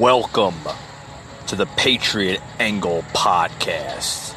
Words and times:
Welcome 0.00 0.54
to 1.48 1.56
the 1.56 1.66
Patriot 1.66 2.40
Angle 2.58 3.04
Podcast, 3.12 4.34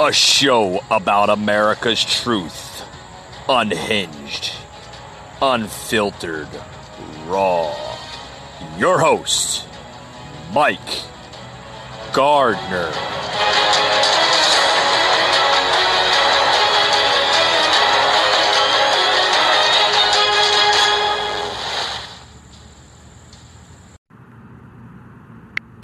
a 0.00 0.10
show 0.10 0.80
about 0.90 1.28
America's 1.28 2.02
truth, 2.02 2.82
unhinged, 3.46 4.52
unfiltered, 5.42 6.48
raw. 7.26 7.74
Your 8.78 9.00
host, 9.00 9.66
Mike 10.54 10.80
Gardner. 12.14 12.90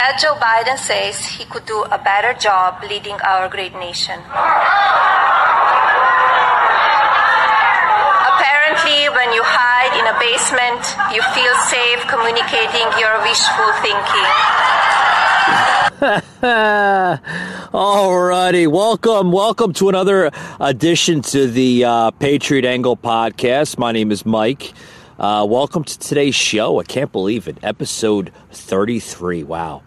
As 0.03 0.19
Joe 0.19 0.33
Biden 0.33 0.79
says 0.79 1.23
he 1.27 1.45
could 1.45 1.67
do 1.67 1.83
a 1.83 1.99
better 1.99 2.33
job 2.33 2.81
leading 2.89 3.21
our 3.21 3.47
great 3.47 3.75
nation. 3.75 4.19
Apparently, 8.33 9.13
when 9.13 9.31
you 9.31 9.43
hide 9.45 9.93
in 9.93 10.07
a 10.09 10.17
basement, 10.17 10.81
you 11.13 11.21
feel 11.37 11.53
safe 11.69 12.01
communicating 12.09 12.89
your 12.97 13.21
wishful 13.21 13.71
thinking. 13.85 14.25
Alrighty, 17.71 18.65
welcome, 18.71 19.31
welcome 19.31 19.71
to 19.73 19.89
another 19.89 20.31
edition 20.59 21.21
to 21.21 21.45
the 21.45 21.85
uh, 21.85 22.09
Patriot 22.09 22.65
Angle 22.65 22.97
podcast. 22.97 23.77
My 23.77 23.91
name 23.91 24.11
is 24.11 24.25
Mike. 24.25 24.73
Uh, 25.19 25.45
welcome 25.47 25.83
to 25.83 25.99
today's 25.99 26.33
show. 26.33 26.79
I 26.79 26.83
can't 26.85 27.11
believe 27.11 27.47
it, 27.47 27.57
episode 27.61 28.31
thirty-three. 28.49 29.43
Wow, 29.43 29.83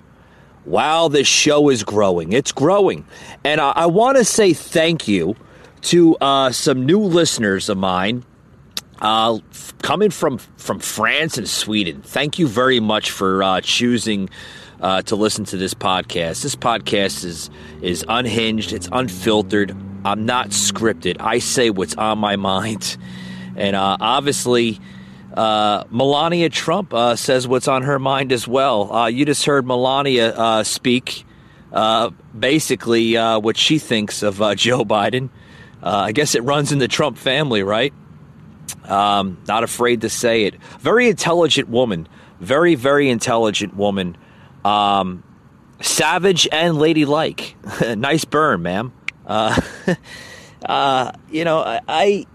wow, 0.67 1.09
this 1.09 1.27
show 1.27 1.69
is 1.69 1.85
growing. 1.85 2.33
It's 2.33 2.53
growing, 2.53 3.07
and 3.45 3.61
I, 3.61 3.73
I 3.77 3.87
want 3.87 4.19
to 4.19 4.25
say 4.25 4.53
thank 4.53 5.09
you 5.09 5.37
to 5.83 6.17
uh, 6.17 6.51
some 6.51 6.87
new 6.87 7.01
listeners 7.01 7.69
of 7.69 7.77
mine 7.77 8.25
uh, 9.01 9.39
f- 9.51 9.75
coming 9.83 10.11
from 10.11 10.39
from 10.39 10.79
France 10.79 11.39
and 11.39 11.49
Sweden. 11.49 12.03
Thank 12.03 12.39
you 12.39 12.47
very 12.47 12.81
much 12.81 13.11
for 13.11 13.43
uh, 13.43 13.61
choosing 13.61 14.31
uh, 14.81 15.03
to 15.03 15.17
listen 15.17 15.45
to 15.47 15.57
this 15.57 15.75
podcast. 15.75 16.43
This 16.43 16.57
podcast 16.57 17.25
is 17.25 17.51
is 17.83 18.05
unhinged. 18.09 18.73
It's 18.73 18.89
unfiltered. 18.93 19.77
I'm 20.05 20.27
not 20.27 20.49
scripted. 20.49 21.17
I 21.21 21.39
say 21.39 21.71
what's 21.71 21.95
on 21.97 22.19
my 22.19 22.37
mind, 22.53 22.97
and 23.57 23.77
uh, 23.77 23.97
obviously. 24.01 24.81
Uh, 25.35 25.83
Melania 25.91 26.49
Trump 26.49 26.95
uh, 26.95 27.17
says 27.17 27.49
what's 27.49 27.67
on 27.67 27.83
her 27.83 27.99
mind 27.99 28.31
as 28.31 28.47
well. 28.47 28.93
Uh, 28.93 29.07
you 29.09 29.27
just 29.27 29.45
heard 29.45 29.67
Melania 29.67 30.33
uh, 30.33 30.63
speak, 30.63 31.27
uh, 31.73 32.11
basically 32.39 33.17
uh, 33.17 33.41
what 33.41 33.57
she 33.57 33.79
thinks 33.79 34.23
of 34.23 34.39
Joe 34.57 34.85
Biden. 34.85 35.31
I 35.83 36.13
guess 36.13 36.35
it 36.35 36.43
runs 36.45 36.73
in 36.73 36.79
the 36.79 36.89
Trump 36.89 37.19
family, 37.19 37.63
right? 37.63 37.93
Um, 38.85 39.37
not 39.47 39.65
afraid 39.65 40.01
to 40.03 40.09
say 40.09 40.45
it. 40.45 40.55
Very 40.81 41.09
intelligent 41.09 41.69
woman. 41.69 42.09
Very, 42.41 42.75
very 42.75 43.11
intelligent 43.11 43.77
woman. 43.77 44.17
Um, 44.65 45.23
savage 45.83 46.49
and 46.51 46.79
ladylike. 46.79 47.57
nice 47.97 48.25
burn, 48.25 48.63
ma'am. 48.63 48.93
You 51.29 51.45
know, 51.45 51.59
I, 51.59 52.27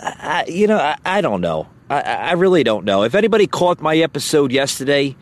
I 0.00 0.44
you 0.48 0.66
know, 0.68 0.78
I, 0.78 0.96
I 1.04 1.20
don't 1.20 1.42
know. 1.42 1.68
I, 1.90 2.00
I, 2.00 2.32
really 2.32 2.64
don't 2.64 2.84
know. 2.84 3.02
If 3.02 3.14
anybody 3.14 3.46
caught 3.46 3.80
my 3.80 3.96
episode 3.96 4.52
yesterday 4.52 5.16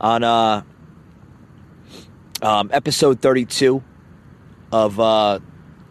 on 0.00 0.24
uh, 0.24 0.62
um, 2.42 2.70
episode 2.72 3.20
32 3.20 3.82
of, 4.72 4.98
uh, 4.98 5.38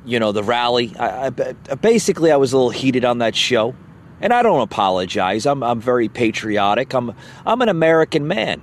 you 0.05 0.19
know, 0.19 0.33
the 0.33 0.43
rally, 0.43 0.93
I, 0.99 1.27
I, 1.27 1.29
basically 1.29 2.31
I 2.31 2.35
was 2.35 2.51
a 2.51 2.57
little 2.57 2.71
heated 2.71 3.05
on 3.05 3.19
that 3.19 3.35
show. 3.35 3.75
And 4.19 4.33
I 4.33 4.41
don't 4.41 4.61
apologize. 4.61 5.45
I'm, 5.45 5.61
I'm 5.61 5.79
very 5.79 6.09
patriotic. 6.09 6.93
I'm, 6.93 7.13
I'm 7.45 7.61
an 7.61 7.69
American 7.69 8.27
man. 8.27 8.61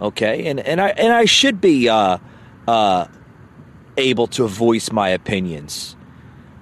Okay. 0.00 0.46
And, 0.46 0.58
and 0.58 0.80
I, 0.80 0.88
and 0.88 1.12
I 1.12 1.26
should 1.26 1.60
be, 1.60 1.88
uh, 1.88 2.18
uh, 2.66 3.06
able 3.98 4.26
to 4.26 4.46
voice 4.46 4.90
my 4.90 5.10
opinions 5.10 5.96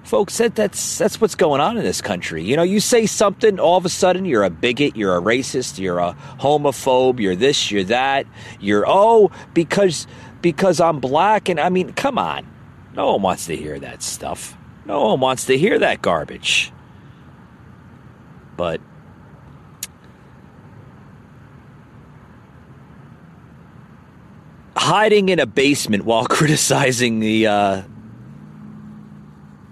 folks 0.05 0.37
that, 0.37 0.55
that's 0.55 0.97
that's 0.97 1.19
what's 1.19 1.35
going 1.35 1.59
on 1.59 1.77
in 1.77 1.83
this 1.83 2.01
country. 2.01 2.43
You 2.43 2.55
know 2.55 2.63
you 2.63 2.79
say 2.79 3.05
something 3.05 3.59
all 3.59 3.77
of 3.77 3.85
a 3.85 3.89
sudden 3.89 4.25
you're 4.25 4.43
a 4.43 4.49
bigot 4.49 4.95
you're 4.95 5.17
a 5.17 5.21
racist 5.21 5.79
you're 5.79 5.99
a 5.99 6.15
homophobe 6.39 7.19
you're 7.19 7.35
this 7.35 7.71
you're 7.71 7.83
that 7.85 8.25
you're 8.59 8.85
oh 8.87 9.31
because 9.53 10.07
because 10.41 10.79
i'm 10.79 10.99
black 10.99 11.49
and 11.49 11.59
i 11.59 11.69
mean 11.69 11.91
come 11.93 12.17
on. 12.17 12.47
No 12.95 13.11
one 13.11 13.21
wants 13.21 13.47
to 13.47 13.57
hear 13.57 13.77
that 13.79 14.01
stuff. 14.01 14.55
No 14.85 15.07
one 15.07 15.19
wants 15.19 15.45
to 15.45 15.57
hear 15.57 15.79
that 15.79 16.01
garbage. 16.01 16.71
But 18.55 18.79
hiding 24.77 25.29
in 25.29 25.39
a 25.39 25.45
basement 25.45 26.05
while 26.05 26.25
criticizing 26.29 27.19
the 27.19 27.47
uh, 27.47 27.81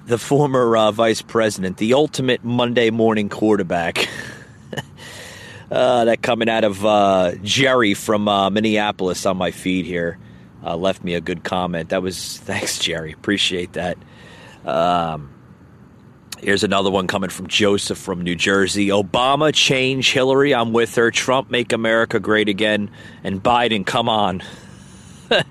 the 0.06 0.18
former 0.18 0.76
uh, 0.76 0.92
vice 0.92 1.22
president, 1.22 1.78
the 1.78 1.94
ultimate 1.94 2.44
Monday 2.44 2.90
morning 2.90 3.30
quarterback. 3.30 4.08
uh, 5.72 6.06
that 6.06 6.22
coming 6.22 6.50
out 6.50 6.64
of 6.64 6.86
uh, 6.86 7.34
Jerry 7.42 7.94
from 7.94 8.28
uh, 8.28 8.50
Minneapolis 8.50 9.26
on 9.26 9.38
my 9.38 9.52
feed 9.52 9.86
here 9.86 10.18
uh, 10.64 10.76
left 10.76 11.04
me 11.04 11.14
a 11.14 11.22
good 11.22 11.44
comment. 11.44 11.90
That 11.90 12.02
was 12.02 12.38
thanks, 12.44 12.80
Jerry. 12.80 13.12
Appreciate 13.14 13.74
that. 13.74 13.98
Um, 14.66 15.34
here's 16.40 16.64
another 16.64 16.90
one 16.90 17.08
coming 17.08 17.30
from 17.30 17.48
Joseph 17.48 17.98
from 17.98 18.22
New 18.22 18.36
Jersey. 18.36 18.88
Obama 18.88 19.54
change 19.54 20.12
Hillary. 20.12 20.54
I'm 20.54 20.74
with 20.74 20.96
her. 20.96 21.12
Trump 21.12 21.52
make 21.52 21.74
America 21.74 22.20
great 22.20 22.50
again, 22.50 22.92
and 23.24 23.42
Biden 23.44 23.86
come 23.86 24.10
on. 24.10 24.42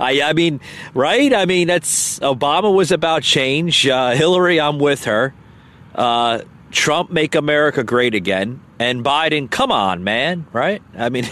I, 0.00 0.22
I 0.22 0.32
mean, 0.32 0.60
right? 0.94 1.32
I 1.32 1.46
mean, 1.46 1.68
that's 1.68 2.18
Obama 2.20 2.74
was 2.74 2.92
about 2.92 3.22
change. 3.22 3.86
Uh, 3.86 4.10
Hillary, 4.10 4.60
I'm 4.60 4.78
with 4.78 5.04
her. 5.04 5.34
Uh, 5.94 6.40
Trump, 6.70 7.10
make 7.10 7.34
America 7.34 7.82
great 7.84 8.14
again. 8.14 8.60
And 8.78 9.04
Biden, 9.04 9.50
come 9.50 9.72
on, 9.72 10.04
man, 10.04 10.46
right? 10.52 10.82
I 10.96 11.08
mean, 11.08 11.26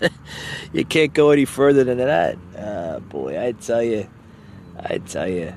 you 0.72 0.84
can't 0.84 1.14
go 1.14 1.30
any 1.30 1.44
further 1.44 1.84
than 1.84 1.98
that. 1.98 2.36
Uh, 2.56 2.98
boy, 3.00 3.40
I 3.40 3.52
tell 3.52 3.82
you, 3.82 4.08
I 4.78 4.98
tell 4.98 5.28
you. 5.28 5.54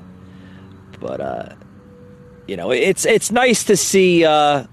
But 1.00 1.20
uh, 1.20 1.54
you 2.46 2.56
know, 2.56 2.70
it's 2.70 3.04
it's 3.04 3.30
nice 3.30 3.64
to 3.64 3.76
see 3.76 4.24
uh, 4.24 4.64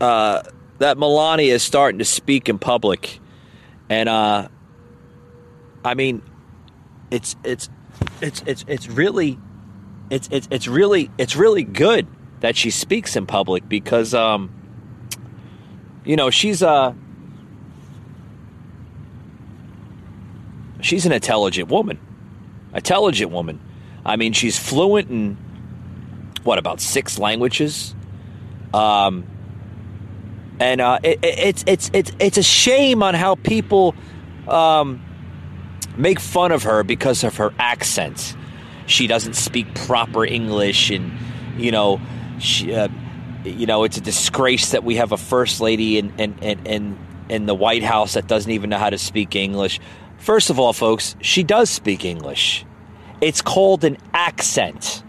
uh, 0.00 0.42
that 0.78 0.98
Melania 0.98 1.54
is 1.54 1.62
starting 1.62 1.98
to 1.98 2.04
speak 2.04 2.48
in 2.48 2.58
public, 2.58 3.20
and 3.88 4.08
uh, 4.08 4.48
I 5.84 5.94
mean, 5.94 6.22
it's 7.10 7.36
it's 7.44 7.68
it's 8.20 8.42
it's 8.46 8.64
it's 8.68 8.88
really 8.88 9.38
it's 10.10 10.28
it's 10.30 10.48
it's 10.50 10.68
really 10.68 11.10
it's 11.18 11.36
really 11.36 11.64
good 11.64 12.06
that 12.40 12.56
she 12.56 12.70
speaks 12.70 13.16
in 13.16 13.26
public 13.26 13.68
because 13.68 14.14
um 14.14 14.50
you 16.04 16.16
know 16.16 16.30
she's 16.30 16.62
a 16.62 16.94
she's 20.80 21.06
an 21.06 21.12
intelligent 21.12 21.68
woman. 21.68 21.98
Intelligent 22.74 23.30
woman. 23.30 23.60
I 24.04 24.16
mean 24.16 24.32
she's 24.32 24.58
fluent 24.58 25.10
in 25.10 25.36
what 26.44 26.58
about 26.58 26.80
six 26.80 27.18
languages? 27.18 27.94
Um 28.74 29.24
and 30.58 30.80
uh 30.80 30.98
it, 31.02 31.18
it's 31.22 31.64
it's 31.66 31.90
it's 31.92 32.12
it's 32.18 32.38
a 32.38 32.42
shame 32.42 33.02
on 33.02 33.14
how 33.14 33.34
people 33.36 33.94
um 34.48 35.02
make 35.96 36.20
fun 36.20 36.52
of 36.52 36.62
her 36.64 36.82
because 36.82 37.24
of 37.24 37.36
her 37.36 37.52
accent. 37.58 38.36
She 38.86 39.06
doesn't 39.06 39.34
speak 39.34 39.74
proper 39.74 40.24
English, 40.24 40.90
and 40.90 41.12
you 41.56 41.70
know, 41.70 42.00
she, 42.38 42.74
uh, 42.74 42.88
you 43.44 43.66
know, 43.66 43.84
it's 43.84 43.96
a 43.96 44.00
disgrace 44.00 44.70
that 44.72 44.84
we 44.84 44.96
have 44.96 45.12
a 45.12 45.16
first 45.16 45.60
lady 45.60 45.98
in 45.98 46.12
in, 46.18 46.38
in 46.38 46.66
in 46.66 46.98
in 47.28 47.46
the 47.46 47.54
White 47.54 47.82
House 47.82 48.14
that 48.14 48.26
doesn't 48.26 48.50
even 48.50 48.70
know 48.70 48.78
how 48.78 48.90
to 48.90 48.98
speak 48.98 49.36
English. 49.36 49.80
First 50.18 50.50
of 50.50 50.60
all, 50.60 50.72
folks, 50.72 51.16
she 51.20 51.42
does 51.42 51.70
speak 51.70 52.04
English. 52.04 52.64
It's 53.20 53.40
called 53.40 53.84
an 53.84 53.98
accent. 54.12 55.02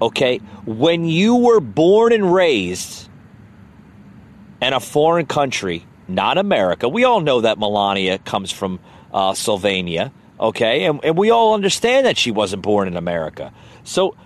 Okay? 0.00 0.38
When 0.66 1.04
you 1.04 1.36
were 1.36 1.60
born 1.60 2.12
and 2.12 2.32
raised 2.32 3.08
in 4.60 4.72
a 4.72 4.80
foreign 4.80 5.26
country, 5.26 5.86
not 6.06 6.36
America, 6.38 6.88
we 6.88 7.04
all 7.04 7.20
know 7.20 7.40
that 7.42 7.58
Melania 7.58 8.18
comes 8.18 8.50
from 8.52 8.80
uh, 9.12 9.34
Sylvania, 9.34 10.12
okay? 10.38 10.84
And, 10.84 11.00
and 11.04 11.16
we 11.16 11.30
all 11.30 11.54
understand 11.54 12.06
that 12.06 12.16
she 12.16 12.30
wasn't 12.30 12.62
born 12.62 12.88
in 12.88 12.96
America. 12.96 13.52
So, 13.84 14.16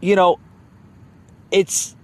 you 0.00 0.16
know, 0.16 0.38
it's 1.50 1.96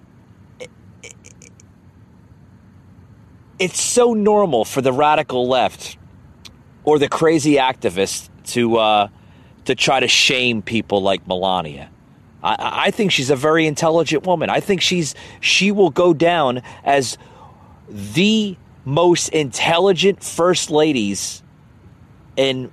it's 3.59 3.81
so 3.81 4.15
normal 4.15 4.65
for 4.65 4.81
the 4.81 4.93
radical 4.93 5.49
left 5.49 5.97
or 6.83 6.99
the 6.99 7.09
crazy 7.09 7.55
activists 7.55 8.29
to 8.45 8.77
uh, 8.77 9.09
to 9.65 9.75
try 9.75 10.01
to 10.01 10.09
shame 10.09 10.61
people 10.63 11.03
like 11.03 11.27
Melania. 11.27 11.91
I, 12.43 12.87
I 12.87 12.91
think 12.91 13.13
she's 13.13 13.31
a 13.31 13.37
very 13.37 13.67
intelligent 13.67 14.27
woman. 14.27 14.51
I 14.51 14.61
think 14.61 14.81
she's 14.81 15.15
she 15.41 15.71
will 15.71 15.91
go 15.91 16.13
down 16.13 16.63
as 16.85 17.17
the 17.89 18.57
most 18.85 19.29
intelligent 19.29 20.23
first 20.23 20.71
ladies 20.71 21.44
in 22.37 22.71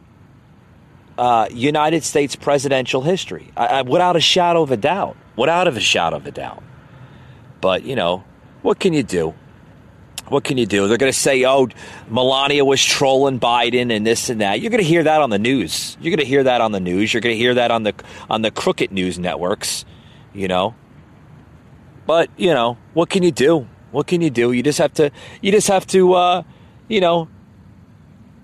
uh, 1.18 1.48
United 1.52 2.04
States 2.04 2.36
presidential 2.36 3.02
history, 3.02 3.52
I, 3.56 3.66
I, 3.68 3.82
without 3.84 4.16
a 4.16 4.20
shadow 4.22 4.62
of 4.64 4.72
a 4.72 4.78
doubt. 4.78 5.18
Without 5.36 5.68
a 5.68 5.80
shadow 5.80 6.18
of 6.18 6.26
a 6.26 6.32
doubt. 6.32 6.64
But 7.62 7.84
you 7.84 7.96
know, 7.96 8.24
what 8.62 8.80
can 8.80 8.94
you 8.94 9.04
do? 9.04 9.34
What 10.28 10.44
can 10.44 10.58
you 10.58 10.66
do? 10.66 10.88
They're 10.88 10.98
going 10.98 11.12
to 11.12 11.18
say, 11.18 11.46
"Oh, 11.46 11.68
Melania 12.10 12.64
was 12.64 12.84
trolling 12.84 13.40
Biden 13.40 13.96
and 13.96 14.06
this 14.06 14.30
and 14.30 14.42
that." 14.42 14.62
You're 14.62 14.72
going 14.72 14.84
to 14.84 14.88
hear 14.88 15.04
that 15.04 15.22
on 15.22 15.30
the 15.30 15.40
news. 15.40 15.98
You're 16.00 16.12
going 16.12 16.26
to 16.26 16.26
hear 16.26 16.44
that 16.44 16.62
on 16.62 16.72
the 16.72 16.80
news. 16.80 17.14
You're 17.14 17.22
going 17.22 17.36
to 17.36 17.38
hear 17.38 17.54
that 17.56 17.70
on 17.70 17.84
the 17.84 17.94
on 18.30 18.42
the 18.42 18.52
crooked 18.52 18.92
news 18.92 19.20
networks. 19.20 19.86
You 20.34 20.48
know. 20.48 20.76
But 22.08 22.30
you 22.38 22.54
know, 22.54 22.78
what 22.94 23.10
can 23.10 23.24
you 23.24 23.32
do? 23.32 23.68
What 23.92 24.08
can 24.08 24.22
you 24.22 24.30
do? 24.30 24.54
You 24.54 24.64
just 24.64 24.80
have 24.80 24.94
to. 24.94 25.12
You 25.42 25.52
just 25.52 25.68
have 25.68 25.86
to. 25.88 26.14
Uh, 26.14 26.44
you 26.88 27.00
know, 27.00 27.30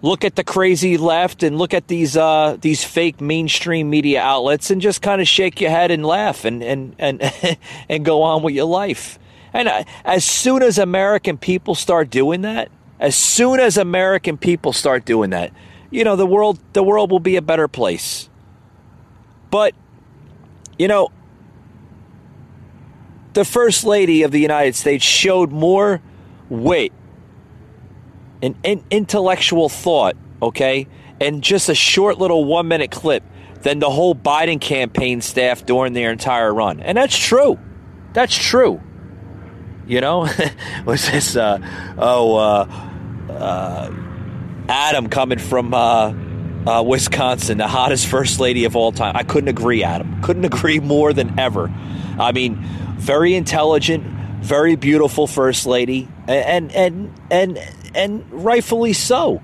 look 0.01 0.23
at 0.23 0.35
the 0.35 0.43
crazy 0.43 0.97
left 0.97 1.43
and 1.43 1.57
look 1.57 1.73
at 1.73 1.87
these 1.87 2.15
uh, 2.15 2.57
these 2.59 2.83
fake 2.83 3.21
mainstream 3.21 3.89
media 3.89 4.21
outlets 4.21 4.69
and 4.71 4.81
just 4.81 5.01
kind 5.01 5.21
of 5.21 5.27
shake 5.27 5.59
your 5.59 5.69
head 5.69 5.91
and 5.91 6.05
laugh 6.05 6.45
and 6.45 6.63
and 6.63 6.95
and 6.99 7.21
and 7.89 8.05
go 8.05 8.21
on 8.21 8.43
with 8.43 8.53
your 8.53 8.65
life. 8.65 9.19
And 9.53 9.67
uh, 9.67 9.83
as 10.05 10.25
soon 10.25 10.61
as 10.61 10.77
American 10.77 11.37
people 11.37 11.75
start 11.75 12.09
doing 12.09 12.41
that, 12.41 12.69
as 12.99 13.15
soon 13.15 13.59
as 13.59 13.77
American 13.77 14.37
people 14.37 14.73
start 14.73 15.05
doing 15.05 15.31
that, 15.31 15.51
you 15.89 16.03
know, 16.03 16.15
the 16.15 16.25
world 16.25 16.59
the 16.73 16.83
world 16.83 17.11
will 17.11 17.19
be 17.19 17.35
a 17.35 17.41
better 17.41 17.67
place. 17.67 18.29
But 19.49 19.73
you 20.77 20.87
know, 20.87 21.09
the 23.33 23.45
first 23.45 23.83
lady 23.83 24.23
of 24.23 24.31
the 24.31 24.39
United 24.39 24.75
States 24.75 25.03
showed 25.03 25.51
more 25.51 26.01
wit 26.49 26.91
and, 28.41 28.55
and 28.63 28.83
intellectual 28.89 29.69
thought, 29.69 30.15
okay, 30.41 30.87
and 31.19 31.41
just 31.43 31.69
a 31.69 31.75
short 31.75 32.17
little 32.17 32.45
1-minute 32.45 32.91
clip 32.91 33.23
than 33.61 33.79
the 33.79 33.89
whole 33.89 34.15
Biden 34.15 34.61
campaign 34.61 35.21
staff 35.21 35.65
during 35.65 35.93
their 35.93 36.11
entire 36.11 36.53
run. 36.53 36.79
And 36.79 36.97
that's 36.97 37.17
true. 37.17 37.59
That's 38.13 38.35
true. 38.35 38.81
You 39.87 40.01
know, 40.01 40.27
was 40.85 41.09
this? 41.09 41.35
Uh, 41.35 41.59
oh, 41.97 42.35
uh, 42.35 42.67
uh, 43.29 43.93
Adam 44.69 45.07
coming 45.09 45.39
from 45.39 45.73
uh, 45.73 46.13
uh, 46.67 46.83
Wisconsin, 46.83 47.57
the 47.57 47.67
hottest 47.67 48.07
first 48.07 48.39
lady 48.39 48.65
of 48.65 48.75
all 48.75 48.91
time. 48.91 49.15
I 49.15 49.23
couldn't 49.23 49.47
agree, 49.47 49.83
Adam. 49.83 50.21
Couldn't 50.21 50.45
agree 50.45 50.79
more 50.79 51.13
than 51.13 51.39
ever. 51.39 51.71
I 52.19 52.31
mean, 52.33 52.57
very 52.97 53.35
intelligent, 53.35 54.03
very 54.43 54.75
beautiful 54.75 55.27
first 55.27 55.65
lady, 55.65 56.07
and 56.27 56.71
and 56.73 57.13
and 57.31 57.57
and 57.57 57.86
rightfully 58.31 58.93
so. 58.93 59.41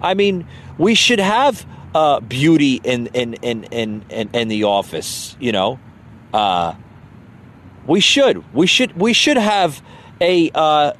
I 0.00 0.14
mean, 0.14 0.46
we 0.78 0.94
should 0.94 1.20
have 1.20 1.66
uh, 1.94 2.20
beauty 2.20 2.80
in 2.82 3.06
in, 3.08 3.34
in 3.34 3.64
in 3.64 4.04
in 4.10 4.30
in 4.32 4.48
the 4.48 4.64
office. 4.64 5.36
You 5.38 5.52
know, 5.52 5.78
uh, 6.32 6.74
we 7.86 8.00
should. 8.00 8.52
We 8.54 8.66
should. 8.66 8.96
We 8.96 9.12
should 9.12 9.36
have 9.36 9.82
a 10.20 10.50
uh, 10.54 10.92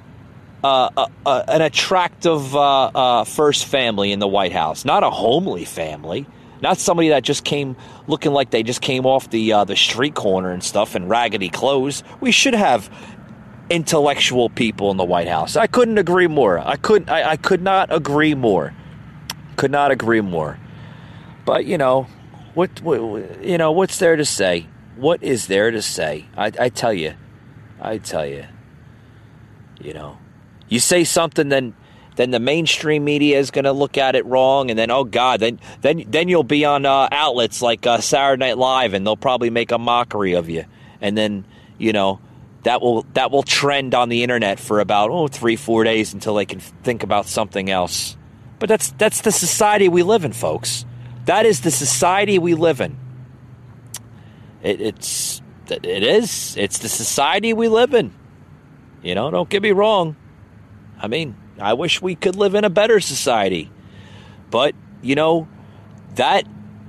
uh, 0.62 1.06
uh, 1.26 1.42
an 1.48 1.62
attractive 1.62 2.56
uh, 2.56 2.84
uh, 2.86 3.24
first 3.24 3.66
family 3.66 4.12
in 4.12 4.18
the 4.18 4.28
White 4.28 4.52
House, 4.52 4.84
not 4.84 5.02
a 5.02 5.10
homely 5.10 5.64
family, 5.64 6.26
not 6.62 6.78
somebody 6.78 7.10
that 7.10 7.22
just 7.22 7.44
came 7.44 7.76
looking 8.06 8.32
like 8.32 8.50
they 8.50 8.62
just 8.62 8.80
came 8.80 9.04
off 9.04 9.28
the 9.30 9.52
uh, 9.52 9.64
the 9.64 9.76
street 9.76 10.14
corner 10.14 10.50
and 10.50 10.64
stuff 10.64 10.96
in 10.96 11.08
raggedy 11.08 11.50
clothes. 11.50 12.02
We 12.20 12.30
should 12.32 12.54
have 12.54 12.90
intellectual 13.70 14.48
people 14.50 14.90
in 14.90 14.96
the 14.96 15.04
White 15.04 15.28
House. 15.28 15.56
I 15.56 15.66
couldn't 15.66 15.98
agree 15.98 16.26
more. 16.26 16.58
I 16.58 16.76
couldn't. 16.76 17.08
I, 17.08 17.30
I 17.30 17.36
could 17.36 17.62
not 17.62 17.92
agree 17.92 18.34
more. 18.34 18.74
Could 19.56 19.70
not 19.70 19.90
agree 19.90 20.20
more. 20.20 20.58
But 21.44 21.64
you 21.66 21.78
know, 21.78 22.06
what, 22.54 22.80
what 22.82 23.44
you 23.44 23.58
know, 23.58 23.72
what's 23.72 23.98
there 23.98 24.16
to 24.16 24.24
say? 24.24 24.66
what 24.96 25.22
is 25.22 25.46
there 25.46 25.70
to 25.70 25.82
say? 25.82 26.26
I, 26.36 26.52
I 26.58 26.68
tell 26.68 26.92
you, 26.92 27.14
I 27.80 27.98
tell 27.98 28.26
you, 28.26 28.46
you 29.80 29.92
know, 29.92 30.18
you 30.68 30.80
say 30.80 31.04
something, 31.04 31.48
then 31.48 31.74
then 32.16 32.30
the 32.30 32.38
mainstream 32.38 33.02
media 33.04 33.40
is 33.40 33.50
going 33.50 33.64
to 33.64 33.72
look 33.72 33.98
at 33.98 34.14
it 34.14 34.24
wrong, 34.24 34.70
and 34.70 34.78
then 34.78 34.90
oh 34.90 35.04
god, 35.04 35.40
then 35.40 35.58
then 35.80 36.04
then 36.06 36.28
you'll 36.28 36.44
be 36.44 36.64
on 36.64 36.86
uh, 36.86 37.08
outlets 37.10 37.60
like 37.60 37.86
uh, 37.86 38.00
Saturday 38.00 38.46
Night 38.46 38.58
Live, 38.58 38.94
and 38.94 39.06
they'll 39.06 39.16
probably 39.16 39.50
make 39.50 39.72
a 39.72 39.78
mockery 39.78 40.34
of 40.34 40.48
you, 40.48 40.64
and 41.00 41.18
then 41.18 41.44
you 41.78 41.92
know 41.92 42.20
that 42.64 42.82
will 42.82 43.06
that 43.14 43.30
will 43.30 43.42
trend 43.42 43.94
on 43.94 44.08
the 44.08 44.22
internet 44.22 44.58
for 44.58 44.80
about 44.80 45.10
oh 45.10 45.28
three 45.28 45.56
four 45.56 45.84
days 45.84 46.12
until 46.12 46.34
they 46.34 46.44
can 46.44 46.60
think 46.60 47.02
about 47.02 47.26
something 47.26 47.70
else. 47.70 48.16
But 48.58 48.68
that's 48.68 48.90
that's 48.92 49.20
the 49.22 49.32
society 49.32 49.88
we 49.88 50.02
live 50.02 50.24
in, 50.24 50.32
folks. 50.32 50.84
That 51.26 51.46
is 51.46 51.60
the 51.60 51.70
society 51.70 52.38
we 52.38 52.54
live 52.54 52.80
in. 52.80 52.98
It, 54.62 54.80
it's 54.80 55.40
it 55.70 56.02
is. 56.02 56.56
It's 56.56 56.78
the 56.78 56.88
society 56.88 57.52
we 57.52 57.68
live 57.68 57.94
in. 57.94 58.12
You 59.02 59.14
know, 59.14 59.30
don't 59.30 59.48
get 59.48 59.62
me 59.62 59.72
wrong. 59.72 60.16
I 61.00 61.08
mean, 61.08 61.36
I 61.58 61.74
wish 61.74 62.00
we 62.02 62.14
could 62.14 62.36
live 62.36 62.54
in 62.54 62.64
a 62.64 62.70
better 62.70 63.00
society. 63.00 63.70
But, 64.50 64.74
you 65.02 65.14
know, 65.14 65.48
that 66.14 66.46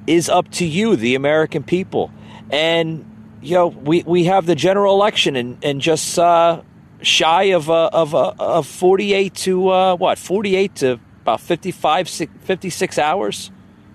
is 0.07 0.29
up 0.29 0.49
to 0.51 0.65
you, 0.65 0.95
the 0.95 1.15
American 1.15 1.63
people. 1.63 2.11
And, 2.49 3.05
you 3.45 3.55
know, 3.55 3.67
we, 3.67 4.03
we 4.03 4.25
have 4.25 4.45
the 4.45 4.55
general 4.55 4.95
election 4.95 5.35
and, 5.35 5.63
and 5.63 5.81
just 5.81 6.17
uh, 6.17 6.61
shy 7.01 7.43
of, 7.53 7.69
uh, 7.69 7.89
of, 7.93 8.15
uh, 8.15 8.33
of 8.39 8.67
48 8.67 9.33
to, 9.35 9.69
uh, 9.69 9.95
what, 9.95 10.17
48 10.17 10.75
to 10.75 10.99
about 11.21 11.41
55, 11.41 12.09
56 12.09 12.99
hours? 12.99 13.51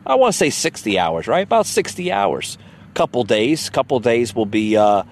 I 0.06 0.14
want 0.14 0.32
to 0.32 0.38
say 0.38 0.50
60 0.50 0.98
hours, 0.98 1.26
right? 1.26 1.42
About 1.42 1.66
60 1.66 2.10
hours 2.10 2.58
couple 2.94 3.24
days. 3.24 3.70
Couple 3.70 4.00
days 4.00 4.34
will 4.34 4.46
be 4.46 4.76
uh, 4.76 5.02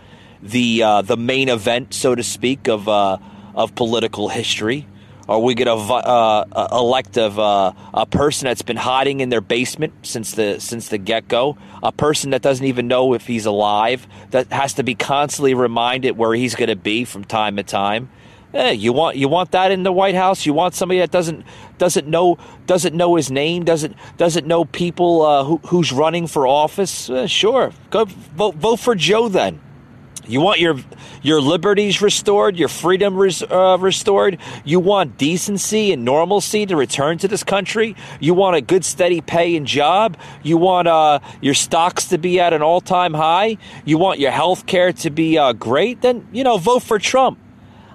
the 0.43 0.83
uh, 0.83 1.03
the 1.03 1.17
main 1.17 1.49
event, 1.49 1.95
so 1.95 2.15
to 2.15 2.23
speak, 2.23 2.69
of 2.69 2.89
uh, 2.89 3.19
of 3.55 3.75
political 3.75 4.29
history. 4.29 4.87
Are 5.29 5.39
we 5.39 5.55
going 5.55 5.67
to 5.67 5.93
uh, 5.93 6.69
elect 6.73 7.19
a, 7.19 7.27
uh, 7.27 7.73
a 7.93 8.07
person 8.07 8.47
that's 8.47 8.63
been 8.63 8.79
hiding 8.79 9.21
in 9.21 9.29
their 9.29 9.43
basement 9.43 9.93
since 10.03 10.33
the 10.33 10.59
since 10.59 10.89
the 10.89 10.97
get 10.97 11.29
go? 11.29 11.59
A 11.83 11.93
person 11.93 12.31
that 12.31 12.41
doesn't 12.41 12.65
even 12.65 12.89
know 12.89 13.13
if 13.13 13.27
he's 13.27 13.45
alive, 13.45 14.07
that 14.31 14.51
has 14.51 14.73
to 14.75 14.83
be 14.83 14.95
constantly 14.95 15.53
reminded 15.53 16.17
where 16.17 16.33
he's 16.33 16.55
going 16.55 16.71
to 16.71 16.77
be 16.77 17.05
from 17.05 17.25
time 17.25 17.57
to 17.57 17.63
time. 17.63 18.09
Eh, 18.55 18.71
you 18.71 18.95
want 18.95 19.17
you 19.17 19.29
want 19.29 19.51
that 19.51 19.71
in 19.71 19.83
the 19.83 19.93
White 19.93 20.15
House? 20.15 20.47
You 20.47 20.55
want 20.55 20.75
somebody 20.75 21.01
that 21.01 21.11
doesn't 21.11 21.45
doesn't 21.77 22.07
know 22.07 22.39
doesn't 22.67 22.97
know 22.97 23.17
his 23.17 23.31
name, 23.31 23.65
doesn't 23.65 23.97
doesn't 24.17 24.47
know 24.47 24.65
people 24.65 25.21
uh, 25.21 25.45
who, 25.45 25.59
who's 25.67 25.93
running 25.93 26.27
for 26.27 26.47
office? 26.47 27.11
Eh, 27.11 27.27
sure, 27.27 27.73
go 27.91 28.07
vote 28.07 28.55
vote 28.55 28.81
for 28.81 28.95
Joe 28.95 29.29
then. 29.29 29.61
You 30.29 30.43
want 30.43 30.61
your 30.61 30.77
your 31.23 31.41
liberties 31.41 32.03
restored, 32.03 32.59
your 32.59 32.69
freedom 32.69 33.17
res, 33.17 33.43
uh, 33.43 33.79
restored. 33.81 34.39
You 34.63 34.79
want 34.79 35.17
decency 35.17 35.91
and 35.91 36.05
normalcy 36.05 36.67
to 36.67 36.77
return 36.77 37.17
to 37.19 37.29
this 37.29 37.43
country. 37.43 37.97
You 38.21 38.35
want 38.35 38.55
a 38.55 38.61
good, 38.61 38.85
steady 38.85 39.23
pay 39.23 39.57
and 39.57 39.67
job. 39.67 40.19
You 40.43 40.59
want 40.59 40.87
uh, 40.87 41.21
your 41.41 41.55
stocks 41.55 42.09
to 42.09 42.19
be 42.19 42.39
at 42.41 42.53
an 42.53 42.61
all 42.61 42.83
time 42.83 43.15
high. 43.15 43.57
You 43.87 43.97
want 43.97 44.21
your 44.21 44.31
health 44.31 44.67
care 44.67 44.93
to 44.93 45.11
be 45.11 45.39
uh, 45.39 45.55
great. 45.55 46.03
Then 46.03 46.29
you 46.33 46.45
know 46.45 46.59
vote 46.59 46.83
for 46.83 46.99
Trump. 46.99 47.39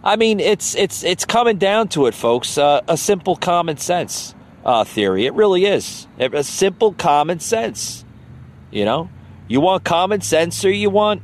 I 0.03 0.15
mean, 0.15 0.39
it's 0.39 0.75
it's 0.75 1.03
it's 1.03 1.25
coming 1.25 1.59
down 1.59 1.89
to 1.89 2.07
it, 2.07 2.15
folks. 2.15 2.57
Uh, 2.57 2.81
a 2.87 2.97
simple 2.97 3.35
common 3.35 3.77
sense 3.77 4.33
uh, 4.65 4.83
theory. 4.83 5.27
It 5.27 5.33
really 5.33 5.65
is 5.65 6.07
a 6.19 6.43
simple 6.43 6.93
common 6.93 7.39
sense. 7.39 8.03
You 8.71 8.85
know, 8.85 9.09
you 9.47 9.61
want 9.61 9.83
common 9.83 10.21
sense 10.21 10.65
or 10.65 10.71
you 10.71 10.89
want 10.89 11.21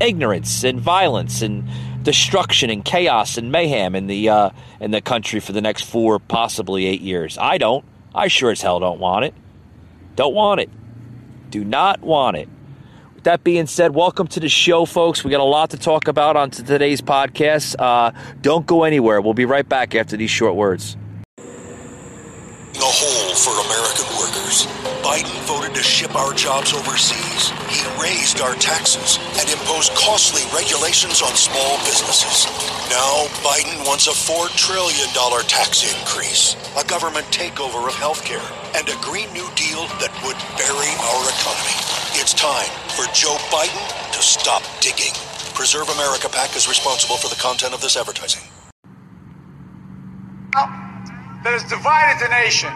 ignorance 0.00 0.64
and 0.64 0.80
violence 0.80 1.42
and 1.42 1.68
destruction 2.02 2.70
and 2.70 2.84
chaos 2.84 3.36
and 3.36 3.52
mayhem 3.52 3.94
in 3.94 4.06
the 4.06 4.28
uh, 4.28 4.50
in 4.80 4.90
the 4.90 5.00
country 5.00 5.40
for 5.40 5.52
the 5.52 5.60
next 5.60 5.82
four, 5.82 6.18
possibly 6.18 6.86
eight 6.86 7.00
years. 7.00 7.36
I 7.38 7.58
don't. 7.58 7.84
I 8.14 8.28
sure 8.28 8.50
as 8.50 8.62
hell 8.62 8.80
don't 8.80 9.00
want 9.00 9.24
it. 9.26 9.34
Don't 10.16 10.34
want 10.34 10.60
it. 10.60 10.70
Do 11.50 11.64
not 11.64 12.00
want 12.02 12.36
it 12.36 12.48
With 13.14 13.24
that 13.24 13.42
being 13.44 13.66
said, 13.66 13.94
welcome 13.94 14.26
to 14.28 14.40
the 14.40 14.48
show, 14.48 14.84
folks. 14.84 15.24
We 15.24 15.30
got 15.30 15.40
a 15.40 15.44
lot 15.44 15.70
to 15.70 15.78
talk 15.78 16.08
about 16.08 16.36
on 16.36 16.50
today's 16.50 17.00
podcast. 17.00 17.74
Uh, 17.78 18.12
don't 18.40 18.66
go 18.66 18.84
anywhere. 18.84 19.20
We'll 19.20 19.34
be 19.34 19.44
right 19.44 19.68
back 19.68 19.94
after 19.94 20.16
these 20.16 20.30
short 20.30 20.54
words. 20.56 20.96
The 21.36 22.80
hole 22.80 23.34
for 23.34 23.52
American 23.66 24.06
workers. 24.18 24.66
Biden 25.02 25.40
voted 25.46 25.74
to 25.74 25.82
ship 25.82 26.14
our 26.14 26.32
jobs 26.34 26.72
overseas. 26.72 27.52
Raised 28.00 28.40
our 28.40 28.54
taxes 28.54 29.18
and 29.38 29.48
imposed 29.50 29.94
costly 29.94 30.42
regulations 30.50 31.22
on 31.22 31.34
small 31.34 31.78
businesses. 31.86 32.46
Now, 32.90 33.26
Biden 33.46 33.86
wants 33.86 34.06
a 34.06 34.14
$4 34.14 34.50
trillion 34.56 35.10
tax 35.46 35.86
increase, 35.86 36.56
a 36.76 36.84
government 36.86 37.26
takeover 37.26 37.86
of 37.86 37.94
healthcare, 37.94 38.42
and 38.74 38.88
a 38.88 38.96
Green 39.02 39.30
New 39.32 39.46
Deal 39.54 39.86
that 40.02 40.10
would 40.26 40.38
bury 40.58 40.90
our 40.90 41.22
economy. 41.30 41.76
It's 42.18 42.34
time 42.34 42.70
for 42.98 43.06
Joe 43.14 43.36
Biden 43.50 43.84
to 44.12 44.22
stop 44.22 44.62
digging. 44.80 45.14
Preserve 45.54 45.88
America 45.90 46.28
PAC 46.28 46.56
is 46.56 46.66
responsible 46.66 47.16
for 47.16 47.28
the 47.28 47.40
content 47.40 47.74
of 47.74 47.80
this 47.80 47.96
advertising. 47.96 48.42
That 50.54 51.54
has 51.54 51.62
divided 51.70 52.18
the 52.24 52.30
nation. 52.30 52.72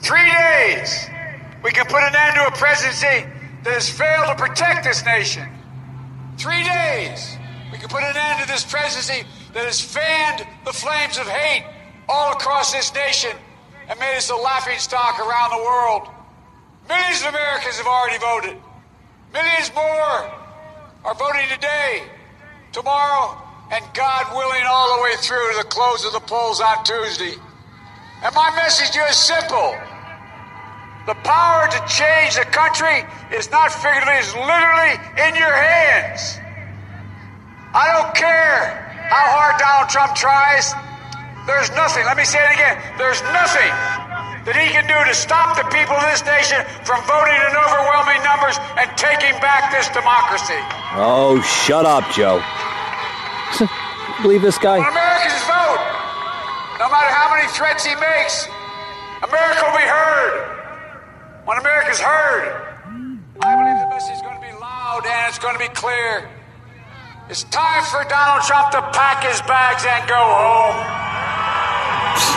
Three 0.00 0.24
days, 0.24 1.08
we 1.62 1.72
can 1.72 1.86
put 1.86 2.00
an 2.00 2.16
end 2.16 2.36
to 2.36 2.46
a 2.46 2.52
presidency 2.52 3.28
that 3.64 3.74
has 3.74 3.88
failed 3.88 4.26
to 4.26 4.34
protect 4.34 4.84
this 4.84 5.04
nation. 5.04 5.46
Three 6.36 6.64
days, 6.64 7.36
we 7.70 7.78
can 7.78 7.88
put 7.88 8.02
an 8.02 8.16
end 8.16 8.40
to 8.40 8.46
this 8.48 8.64
presidency 8.64 9.26
that 9.54 9.64
has 9.64 9.80
fanned 9.80 10.46
the 10.64 10.72
flames 10.72 11.18
of 11.18 11.26
hate 11.28 11.64
all 12.08 12.32
across 12.32 12.72
this 12.72 12.92
nation 12.94 13.30
and 13.88 13.98
made 13.98 14.16
us 14.16 14.30
a 14.30 14.36
laughing 14.36 14.78
stock 14.78 15.18
around 15.20 15.50
the 15.50 15.62
world. 15.62 16.08
Millions 16.88 17.22
of 17.22 17.28
Americans 17.28 17.76
have 17.76 17.86
already 17.86 18.18
voted. 18.18 18.56
Millions 19.32 19.72
more 19.74 20.30
are 21.04 21.14
voting 21.14 21.48
today, 21.52 22.02
tomorrow, 22.72 23.38
and 23.70 23.84
God 23.94 24.36
willing, 24.36 24.62
all 24.66 24.96
the 24.96 25.02
way 25.02 25.16
through 25.16 25.52
to 25.52 25.58
the 25.58 25.68
close 25.68 26.04
of 26.04 26.12
the 26.12 26.20
polls 26.20 26.60
on 26.60 26.84
Tuesday. 26.84 27.34
And 28.22 28.34
my 28.34 28.54
message 28.56 28.90
to 28.90 28.98
you 28.98 29.04
is 29.06 29.16
simple. 29.16 29.74
The 31.02 31.18
power 31.26 31.66
to 31.66 31.80
change 31.90 32.38
the 32.38 32.46
country 32.46 33.02
is 33.34 33.50
not 33.50 33.74
figuratively, 33.74 34.22
it's 34.22 34.34
literally 34.38 34.94
in 35.18 35.34
your 35.34 35.50
hands. 35.50 36.38
I 37.74 37.90
don't 37.90 38.14
care 38.14 38.78
how 39.10 39.26
hard 39.34 39.58
Donald 39.58 39.90
Trump 39.90 40.14
tries. 40.14 40.70
There's 41.50 41.74
nothing, 41.74 42.06
let 42.06 42.14
me 42.14 42.22
say 42.22 42.38
it 42.38 42.54
again, 42.54 42.78
there's 43.02 43.18
nothing 43.34 43.72
that 44.46 44.54
he 44.54 44.70
can 44.70 44.86
do 44.86 44.94
to 44.94 45.14
stop 45.14 45.58
the 45.58 45.66
people 45.74 45.98
of 45.98 46.06
this 46.06 46.22
nation 46.22 46.62
from 46.86 47.02
voting 47.10 47.34
in 47.34 47.50
overwhelming 47.50 48.22
numbers 48.22 48.54
and 48.78 48.86
taking 48.94 49.34
back 49.42 49.74
this 49.74 49.90
democracy. 49.90 50.58
Oh, 50.94 51.42
shut 51.66 51.82
up, 51.82 52.06
Joe. 52.14 52.38
Believe 54.22 54.42
this 54.42 54.58
guy? 54.58 54.78
When 54.78 54.86
Americans 54.86 55.42
vote, 55.50 55.82
no 56.78 56.86
matter 56.94 57.10
how 57.10 57.26
many 57.34 57.50
threats 57.50 57.82
he 57.82 57.98
makes, 57.98 58.46
America 59.26 59.66
will 59.66 59.82
be 59.82 59.90
heard. 59.90 60.51
When 61.44 61.58
America's 61.58 61.98
heard, 61.98 62.54
I 63.42 63.56
believe 63.58 63.82
the 63.82 63.88
message 63.90 64.14
is 64.14 64.22
going 64.22 64.36
to 64.36 64.46
be 64.46 64.52
loud 64.60 65.02
and 65.04 65.28
it's 65.28 65.40
going 65.40 65.54
to 65.54 65.58
be 65.58 65.74
clear. 65.74 66.30
It's 67.28 67.42
time 67.44 67.82
for 67.90 68.04
Donald 68.08 68.46
Trump 68.46 68.70
to 68.70 68.80
pack 68.94 69.24
his 69.26 69.42
bags 69.42 69.82
and 69.82 70.06
go 70.06 70.22
home. 70.22 70.78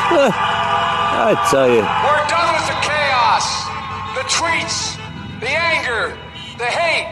I 1.22 1.38
tell 1.52 1.70
you. 1.70 1.86
We're 1.86 2.26
done 2.34 2.50
with 2.58 2.66
the 2.66 2.82
chaos, 2.82 3.70
the 4.18 4.26
tweets, 4.26 4.98
the 5.40 5.54
anger, 5.54 6.18
the 6.58 6.66
hate, 6.66 7.06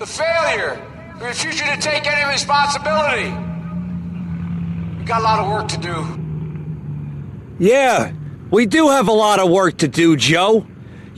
the 0.00 0.06
failure, 0.06 0.82
the 1.20 1.26
refusal 1.26 1.68
to 1.68 1.80
take 1.80 2.04
any 2.10 2.28
responsibility. 2.32 3.30
We've 4.98 5.06
got 5.06 5.20
a 5.20 5.24
lot 5.24 5.38
of 5.38 5.46
work 5.46 5.68
to 5.68 5.78
do. 5.78 7.64
Yeah, 7.64 8.12
we 8.50 8.66
do 8.66 8.88
have 8.88 9.06
a 9.06 9.12
lot 9.12 9.38
of 9.38 9.48
work 9.48 9.78
to 9.78 9.86
do, 9.86 10.16
Joe. 10.16 10.66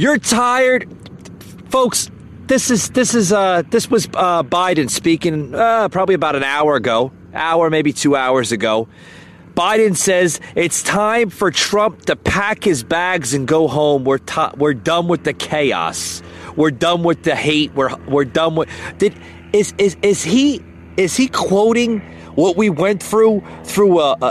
You're 0.00 0.16
tired, 0.16 0.88
folks. 1.68 2.10
This 2.46 2.70
is 2.70 2.88
this 2.88 3.14
is 3.14 3.34
uh 3.34 3.64
this 3.68 3.90
was 3.90 4.08
uh, 4.14 4.42
Biden 4.42 4.88
speaking 4.88 5.54
uh, 5.54 5.90
probably 5.90 6.14
about 6.14 6.36
an 6.36 6.42
hour 6.42 6.74
ago, 6.76 7.12
hour 7.34 7.68
maybe 7.68 7.92
two 7.92 8.16
hours 8.16 8.50
ago. 8.50 8.88
Biden 9.52 9.94
says 9.94 10.40
it's 10.54 10.82
time 10.82 11.28
for 11.28 11.50
Trump 11.50 12.06
to 12.06 12.16
pack 12.16 12.64
his 12.64 12.82
bags 12.82 13.34
and 13.34 13.46
go 13.46 13.68
home. 13.68 14.04
We're 14.04 14.20
we're 14.56 14.72
done 14.72 15.06
with 15.06 15.24
the 15.24 15.34
chaos. 15.34 16.22
We're 16.56 16.70
done 16.70 17.02
with 17.02 17.22
the 17.24 17.36
hate. 17.36 17.74
We're 17.74 17.94
we're 18.06 18.24
done 18.24 18.54
with. 18.54 18.70
Did 18.96 19.14
is 19.52 19.74
is 19.76 19.98
is 20.00 20.24
he 20.24 20.64
is 20.96 21.14
he 21.14 21.28
quoting 21.28 22.00
what 22.36 22.56
we 22.56 22.70
went 22.70 23.02
through 23.02 23.42
through 23.64 24.00
a, 24.00 24.16
a 24.22 24.28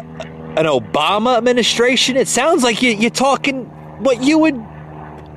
an 0.57 0.65
Obama 0.65 1.37
administration? 1.37 2.17
It 2.17 2.27
sounds 2.27 2.63
like 2.63 2.81
you, 2.81 2.89
you're 2.89 3.11
talking 3.11 3.65
what 4.01 4.23
you 4.23 4.45
and 4.45 4.78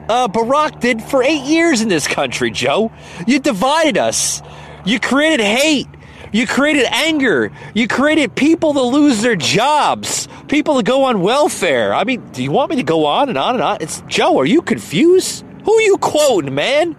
uh, 0.09 0.29
Barack 0.29 0.81
did 0.81 1.03
for 1.03 1.23
eight 1.23 1.43
years 1.43 1.81
in 1.81 1.89
this 1.89 2.07
country, 2.07 2.51
Joe. 2.51 2.93
You 3.27 3.39
divided 3.39 3.99
us. 3.99 4.43
You 4.85 5.01
created 5.01 5.41
hate. 5.41 5.89
You 6.33 6.47
created 6.47 6.87
anger. 6.87 7.51
You 7.75 7.89
created 7.89 8.35
people 8.35 8.73
to 8.75 8.83
lose 8.83 9.21
their 9.21 9.37
jobs, 9.37 10.29
people 10.49 10.77
to 10.77 10.83
go 10.83 11.05
on 11.05 11.21
welfare. 11.21 11.95
I 11.95 12.05
mean, 12.05 12.27
do 12.33 12.43
you 12.43 12.51
want 12.51 12.71
me 12.71 12.77
to 12.77 12.83
go 12.83 13.05
on 13.05 13.29
and 13.29 13.37
on 13.37 13.55
and 13.55 13.63
on? 13.63 13.79
It's 13.81 14.03
Joe. 14.09 14.39
Are 14.39 14.47
you 14.47 14.63
confused? 14.63 15.45
Who 15.65 15.75
are 15.75 15.83
you 15.83 15.99
quoting, 15.99 16.55
man? 16.55 16.97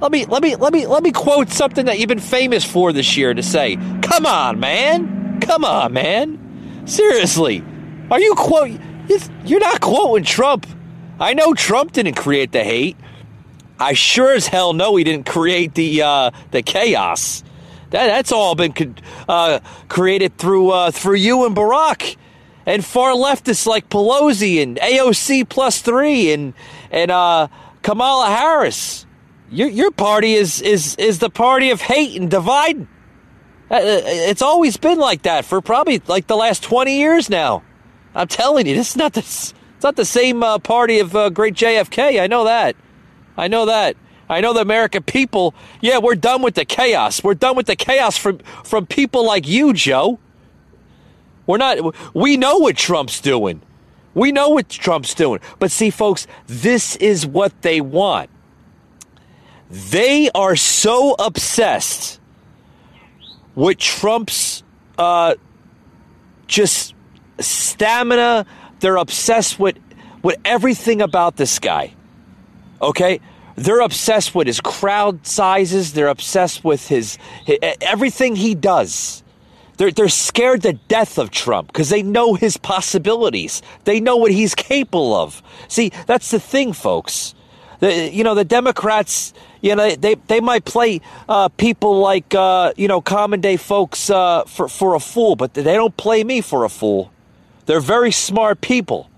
Let 0.00 0.12
me 0.12 0.26
let 0.26 0.42
me 0.42 0.56
let 0.56 0.72
me 0.72 0.86
let 0.86 1.02
me 1.02 1.12
quote 1.12 1.48
something 1.50 1.86
that 1.86 1.98
you've 1.98 2.08
been 2.08 2.18
famous 2.18 2.64
for 2.64 2.92
this 2.92 3.16
year 3.16 3.32
to 3.32 3.42
say. 3.42 3.76
Come 4.02 4.26
on, 4.26 4.60
man. 4.60 5.40
Come 5.40 5.64
on, 5.64 5.92
man. 5.92 6.82
Seriously. 6.86 7.64
Are 8.10 8.20
you 8.20 8.34
quote 8.34 8.78
you're 9.44 9.60
not 9.60 9.80
quoting 9.80 10.24
Trump. 10.24 10.66
I 11.18 11.34
know 11.34 11.54
Trump 11.54 11.92
didn't 11.92 12.14
create 12.14 12.52
the 12.52 12.62
hate. 12.62 12.96
I 13.78 13.92
sure 13.94 14.34
as 14.34 14.46
hell 14.48 14.72
know 14.72 14.96
he 14.96 15.04
didn't 15.04 15.26
create 15.26 15.74
the 15.74 16.02
uh, 16.02 16.30
the 16.50 16.62
chaos. 16.62 17.42
That 17.90 18.06
that's 18.06 18.32
all 18.32 18.54
been 18.54 18.96
uh, 19.28 19.60
created 19.88 20.36
through 20.38 20.70
uh, 20.70 20.90
through 20.90 21.16
you 21.16 21.46
and 21.46 21.56
Barack 21.56 22.16
and 22.66 22.84
far 22.84 23.12
leftists 23.12 23.66
like 23.66 23.88
Pelosi 23.88 24.62
and 24.62 24.76
AOC 24.76 25.48
plus 25.48 25.80
three 25.80 26.32
and 26.32 26.52
and 26.90 27.10
uh, 27.10 27.48
Kamala 27.82 28.26
Harris. 28.26 29.06
Your 29.50 29.68
your 29.68 29.90
party 29.90 30.34
is 30.34 30.60
is 30.60 30.96
is 30.96 31.18
the 31.20 31.30
party 31.30 31.70
of 31.70 31.80
hate 31.80 32.20
and 32.20 32.30
dividing. 32.30 32.88
Uh, 33.70 33.80
it's 33.82 34.42
always 34.42 34.76
been 34.76 34.98
like 34.98 35.22
that 35.22 35.44
for 35.44 35.60
probably 35.60 36.00
like 36.06 36.26
the 36.26 36.36
last 36.36 36.62
twenty 36.62 36.98
years 36.98 37.30
now. 37.30 37.62
I'm 38.14 38.28
telling 38.28 38.66
you, 38.66 38.74
this 38.74 38.90
is 38.90 38.96
not 38.96 39.12
this. 39.12 39.54
It's 39.76 39.84
not 39.84 39.96
the 39.96 40.06
same 40.06 40.42
uh, 40.42 40.58
party 40.58 40.98
of 40.98 41.14
uh, 41.14 41.28
great 41.28 41.54
JFK. 41.54 42.20
I 42.20 42.26
know 42.26 42.44
that. 42.44 42.76
I 43.36 43.46
know 43.46 43.66
that. 43.66 43.96
I 44.28 44.40
know 44.40 44.52
the 44.54 44.60
American 44.60 45.02
people. 45.02 45.54
Yeah, 45.80 45.98
we're 45.98 46.14
done 46.14 46.42
with 46.42 46.54
the 46.54 46.64
chaos. 46.64 47.22
We're 47.22 47.34
done 47.34 47.56
with 47.56 47.66
the 47.66 47.76
chaos 47.76 48.16
from 48.16 48.38
from 48.64 48.86
people 48.86 49.24
like 49.24 49.46
you, 49.46 49.74
Joe. 49.74 50.18
We're 51.46 51.58
not. 51.58 51.94
We 52.14 52.38
know 52.38 52.56
what 52.56 52.76
Trump's 52.76 53.20
doing. 53.20 53.60
We 54.14 54.32
know 54.32 54.48
what 54.48 54.70
Trump's 54.70 55.14
doing. 55.14 55.40
But 55.58 55.70
see, 55.70 55.90
folks, 55.90 56.26
this 56.46 56.96
is 56.96 57.26
what 57.26 57.60
they 57.60 57.82
want. 57.82 58.30
They 59.70 60.30
are 60.34 60.56
so 60.56 61.14
obsessed 61.18 62.18
with 63.54 63.76
Trump's 63.76 64.62
uh, 64.96 65.34
just 66.46 66.94
stamina. 67.38 68.46
They're 68.80 68.96
obsessed 68.96 69.58
with 69.58 69.78
with 70.22 70.36
everything 70.44 71.02
about 71.02 71.36
this 71.36 71.58
guy. 71.58 71.94
Okay, 72.82 73.20
they're 73.54 73.80
obsessed 73.80 74.34
with 74.34 74.46
his 74.46 74.60
crowd 74.60 75.26
sizes. 75.26 75.92
They're 75.92 76.08
obsessed 76.08 76.64
with 76.64 76.88
his, 76.88 77.18
his 77.44 77.58
everything 77.80 78.36
he 78.36 78.54
does. 78.54 79.22
They're, 79.76 79.90
they're 79.90 80.08
scared 80.08 80.62
to 80.62 80.72
death 80.72 81.18
of 81.18 81.30
Trump 81.30 81.68
because 81.68 81.90
they 81.90 82.02
know 82.02 82.34
his 82.34 82.56
possibilities. 82.56 83.62
They 83.84 84.00
know 84.00 84.16
what 84.16 84.32
he's 84.32 84.54
capable 84.54 85.14
of. 85.14 85.42
See, 85.68 85.90
that's 86.06 86.30
the 86.30 86.40
thing, 86.40 86.72
folks. 86.72 87.34
The, 87.80 88.10
you 88.10 88.24
know, 88.24 88.34
the 88.34 88.44
Democrats, 88.44 89.34
you 89.60 89.76
know, 89.76 89.94
they, 89.94 90.14
they 90.14 90.40
might 90.40 90.64
play 90.64 91.02
uh, 91.28 91.50
people 91.50 92.00
like, 92.00 92.34
uh, 92.34 92.72
you 92.76 92.88
know, 92.88 93.02
common 93.02 93.42
day 93.42 93.58
folks 93.58 94.08
uh, 94.08 94.44
for, 94.44 94.68
for 94.68 94.94
a 94.94 95.00
fool, 95.00 95.36
but 95.36 95.52
they 95.52 95.62
don't 95.62 95.96
play 95.96 96.24
me 96.24 96.40
for 96.40 96.64
a 96.64 96.70
fool. 96.70 97.12
They're 97.66 97.80
very 97.80 98.12
smart 98.12 98.60
people 98.60 99.10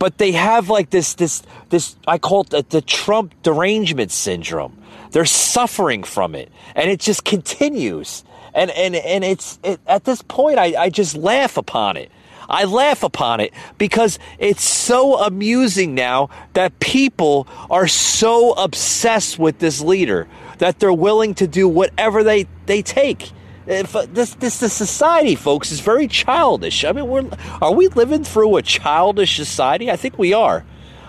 but 0.00 0.16
they 0.16 0.32
have 0.32 0.70
like 0.70 0.90
this 0.90 1.14
this 1.14 1.42
this 1.68 1.94
I 2.08 2.18
call 2.18 2.40
it 2.40 2.50
the, 2.50 2.66
the 2.68 2.80
Trump 2.80 3.34
derangement 3.44 4.10
syndrome. 4.10 4.76
They're 5.12 5.26
suffering 5.26 6.02
from 6.02 6.34
it, 6.34 6.50
and 6.74 6.90
it 6.90 6.98
just 6.98 7.24
continues. 7.24 8.24
And 8.54 8.70
and 8.70 8.96
and 8.96 9.22
it's 9.22 9.60
it, 9.62 9.78
at 9.86 10.04
this 10.04 10.22
point, 10.22 10.58
I, 10.58 10.84
I 10.84 10.88
just 10.88 11.16
laugh 11.16 11.56
upon 11.58 11.98
it. 11.98 12.10
I 12.48 12.64
laugh 12.64 13.04
upon 13.04 13.40
it 13.40 13.52
because 13.78 14.18
it's 14.38 14.64
so 14.64 15.18
amusing 15.18 15.94
now 15.94 16.30
that 16.54 16.80
people 16.80 17.46
are 17.70 17.86
so 17.86 18.54
obsessed 18.54 19.38
with 19.38 19.58
this 19.58 19.80
leader 19.80 20.26
that 20.58 20.80
they're 20.80 20.92
willing 20.92 21.34
to 21.34 21.46
do 21.46 21.68
whatever 21.68 22.24
they, 22.24 22.48
they 22.66 22.82
take. 22.82 23.30
If, 23.66 23.94
uh, 23.94 24.06
this 24.10 24.34
this 24.34 24.58
the 24.58 24.68
society, 24.68 25.34
folks, 25.34 25.70
is 25.70 25.80
very 25.80 26.08
childish. 26.08 26.84
I 26.84 26.92
mean, 26.92 27.06
we're 27.06 27.28
are 27.60 27.72
we 27.72 27.88
living 27.88 28.24
through 28.24 28.56
a 28.56 28.62
childish 28.62 29.36
society? 29.36 29.90
I 29.90 29.96
think 29.96 30.18
we 30.18 30.32
are. 30.32 30.64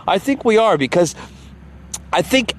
I 0.08 0.17
think 0.17 0.43
we 0.43 0.58
are 0.58 0.77
because 0.77 1.15
I 2.12 2.22
think 2.22 2.53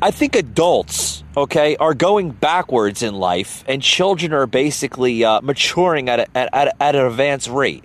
I 0.00 0.10
think 0.10 0.36
adults 0.36 1.22
okay, 1.36 1.76
are 1.76 1.94
going 1.94 2.30
backwards 2.30 3.02
in 3.02 3.14
life, 3.14 3.64
and 3.66 3.82
children 3.82 4.32
are 4.32 4.46
basically 4.46 5.24
uh, 5.24 5.40
maturing 5.40 6.08
at, 6.08 6.20
a, 6.20 6.36
at, 6.36 6.48
at, 6.52 6.76
at 6.80 6.94
an 6.94 7.06
advanced 7.06 7.48
rate. 7.48 7.84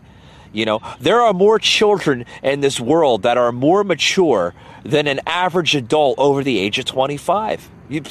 You 0.53 0.65
know, 0.65 0.81
there 0.99 1.21
are 1.21 1.33
more 1.33 1.59
children 1.59 2.25
in 2.41 2.61
this 2.61 2.79
world 2.79 3.23
that 3.23 3.37
are 3.37 3.51
more 3.51 3.83
mature 3.83 4.53
than 4.83 5.07
an 5.07 5.19
average 5.25 5.75
adult 5.75 6.17
over 6.17 6.43
the 6.43 6.57
age 6.57 6.79
of 6.79 6.85
25. 6.85 7.69
You, 7.89 8.01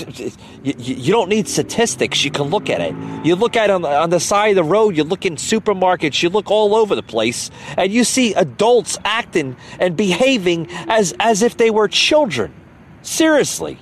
you, 0.62 0.73
you, 0.78 1.12
don't 1.12 1.28
need 1.28 1.49
statistics. 1.49 2.25
You 2.25 2.30
can 2.30 2.45
look 2.45 2.71
at 2.71 2.80
it. 2.80 2.95
You 3.26 3.37
look 3.37 3.56
at 3.56 3.68
it 3.68 3.73
on 3.73 3.83
the, 3.83 3.95
on 3.95 4.09
the 4.09 4.21
side 4.21 4.50
of 4.50 4.56
the 4.56 4.64
road, 4.64 4.97
you 4.97 5.04
look 5.04 5.26
in 5.26 5.37
supermarkets, 5.37 6.23
you 6.23 6.30
look 6.30 6.50
all 6.50 6.75
over 6.75 6.95
the 6.95 7.02
place, 7.02 7.50
and 7.76 7.92
you 7.92 8.02
see 8.02 8.33
adults 8.33 8.97
acting 9.04 9.54
and 9.78 9.95
behaving 9.95 10.68
as, 10.88 11.14
as 11.21 11.42
if 11.42 11.59
they 11.59 11.71
were 11.71 11.88
children. 11.88 12.54
Seriously. 13.02 13.78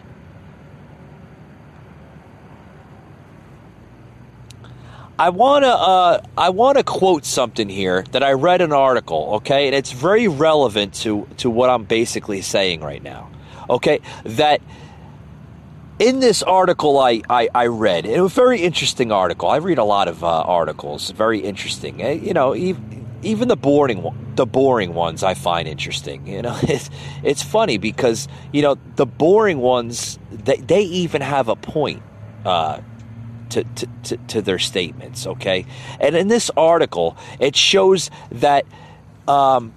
I 5.16 5.30
wanna 5.30 5.68
uh, 5.68 6.20
I 6.36 6.50
wanna 6.50 6.82
quote 6.82 7.24
something 7.24 7.68
here 7.68 8.04
that 8.10 8.24
I 8.24 8.32
read 8.32 8.60
an 8.60 8.72
article, 8.72 9.34
okay, 9.34 9.66
and 9.66 9.74
it's 9.74 9.92
very 9.92 10.26
relevant 10.26 10.92
to 11.02 11.28
to 11.36 11.48
what 11.48 11.70
I'm 11.70 11.84
basically 11.84 12.42
saying 12.42 12.80
right 12.80 13.00
now, 13.00 13.30
okay. 13.70 14.00
That 14.24 14.60
in 15.98 16.20
this 16.20 16.42
article 16.42 16.98
I, 16.98 17.22
I, 17.28 17.48
I 17.54 17.66
read, 17.66 18.06
it 18.06 18.20
was 18.20 18.32
a 18.32 18.34
very 18.34 18.62
interesting 18.62 19.12
article. 19.12 19.48
I 19.48 19.56
read 19.56 19.78
a 19.78 19.84
lot 19.84 20.08
of 20.08 20.24
uh, 20.24 20.42
articles, 20.42 21.10
very 21.10 21.40
interesting. 21.40 22.02
Uh, 22.02 22.08
you 22.08 22.32
know, 22.32 22.54
even, 22.54 23.06
even 23.22 23.48
the 23.48 23.56
boring 23.56 24.02
the 24.34 24.46
boring 24.46 24.94
ones 24.94 25.22
I 25.22 25.34
find 25.34 25.68
interesting. 25.68 26.26
You 26.26 26.42
know, 26.42 26.58
it's 26.62 26.90
it's 27.22 27.42
funny 27.42 27.78
because 27.78 28.28
you 28.52 28.62
know 28.62 28.76
the 28.96 29.06
boring 29.06 29.58
ones 29.58 30.18
they 30.30 30.56
they 30.56 30.82
even 30.82 31.22
have 31.22 31.48
a 31.48 31.56
point. 31.56 32.02
Uh, 32.44 32.80
to, 33.50 33.62
to, 33.62 33.86
to, 34.02 34.16
to, 34.16 34.42
their 34.42 34.58
statements, 34.58 35.26
okay? 35.28 35.64
And 36.00 36.16
in 36.16 36.26
this 36.26 36.50
article, 36.56 37.16
it 37.38 37.54
shows 37.54 38.10
that 38.32 38.66
um, 39.28 39.72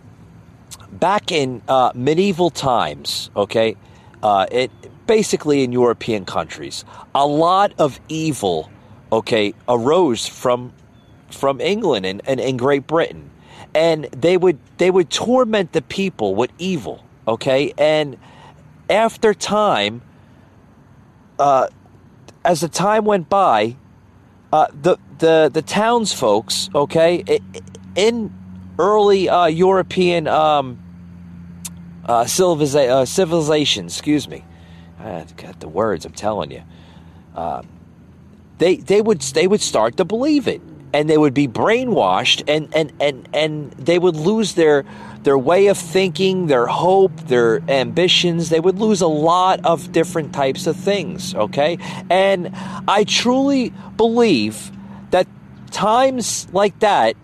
back 0.92 1.32
in 1.32 1.62
uh, 1.68 1.92
medieval 1.94 2.50
times, 2.50 3.30
okay, 3.36 3.76
uh, 4.24 4.48
it 4.52 4.72
basically 5.08 5.64
in 5.64 5.72
European 5.72 6.26
countries, 6.26 6.86
a 7.16 7.26
lot 7.26 7.74
of 7.80 8.00
evil, 8.10 8.70
okay, 9.12 9.54
arose 9.68 10.28
from 10.28 10.74
from 11.30 11.60
England 11.60 12.06
and, 12.06 12.22
and, 12.26 12.40
and 12.40 12.58
Great 12.58 12.88
Britain, 12.88 13.30
and 13.74 14.06
they 14.06 14.38
would 14.38 14.60
they 14.78 14.92
would 14.92 15.10
torment 15.10 15.74
the 15.74 15.82
people 15.82 16.36
with 16.36 16.52
evil, 16.60 17.04
okay, 17.28 17.74
and 17.78 18.18
after 18.90 19.34
time, 19.34 20.02
uh, 21.40 21.68
as 22.46 22.62
the 22.62 22.70
time 22.70 23.06
went 23.06 23.30
by, 23.30 23.76
uh, 24.54 24.68
the 24.82 24.98
the 25.20 25.50
the 25.52 25.62
townsfolks, 25.62 26.70
okay, 26.74 27.24
in 27.96 28.34
early 28.80 29.28
uh, 29.28 29.48
European 29.48 30.28
um, 30.28 30.80
uh, 32.06 32.24
civiliza- 32.24 32.90
uh, 32.90 33.06
civilization, 33.06 33.86
excuse 33.86 34.28
me, 34.28 34.44
I 35.00 35.26
got 35.36 35.60
the 35.60 35.68
words. 35.68 36.06
I'm 36.06 36.14
telling 36.14 36.52
you, 36.52 36.64
uh, 37.36 37.62
they 38.58 38.78
they 38.78 39.02
would 39.02 39.22
they 39.22 39.48
would 39.48 39.62
start 39.62 39.98
to 39.98 40.06
believe 40.06 40.48
it, 40.48 40.62
and 40.94 41.10
they 41.10 41.18
would 41.18 41.34
be 41.34 41.48
brainwashed, 41.48 42.44
and 42.48 42.74
and 42.76 42.92
and 43.00 43.30
and 43.34 43.72
they 43.74 44.00
would 44.00 44.16
lose 44.16 44.56
their 44.56 44.86
their 45.24 45.38
way 45.38 45.68
of 45.68 45.78
thinking, 45.78 46.48
their 46.48 46.68
hope, 46.68 47.16
their 47.28 47.60
ambitions. 47.70 48.50
They 48.50 48.60
would 48.60 48.80
lose 48.80 49.02
a 49.02 49.08
lot 49.08 49.66
of 49.66 49.92
different 49.92 50.34
types 50.34 50.68
of 50.68 50.78
things, 50.78 51.36
okay? 51.36 51.78
And 52.10 52.52
I 52.88 53.04
truly 53.04 53.74
believe 53.98 54.72
that 55.12 55.28
times 55.72 56.48
like 56.54 56.80
that 56.80 57.16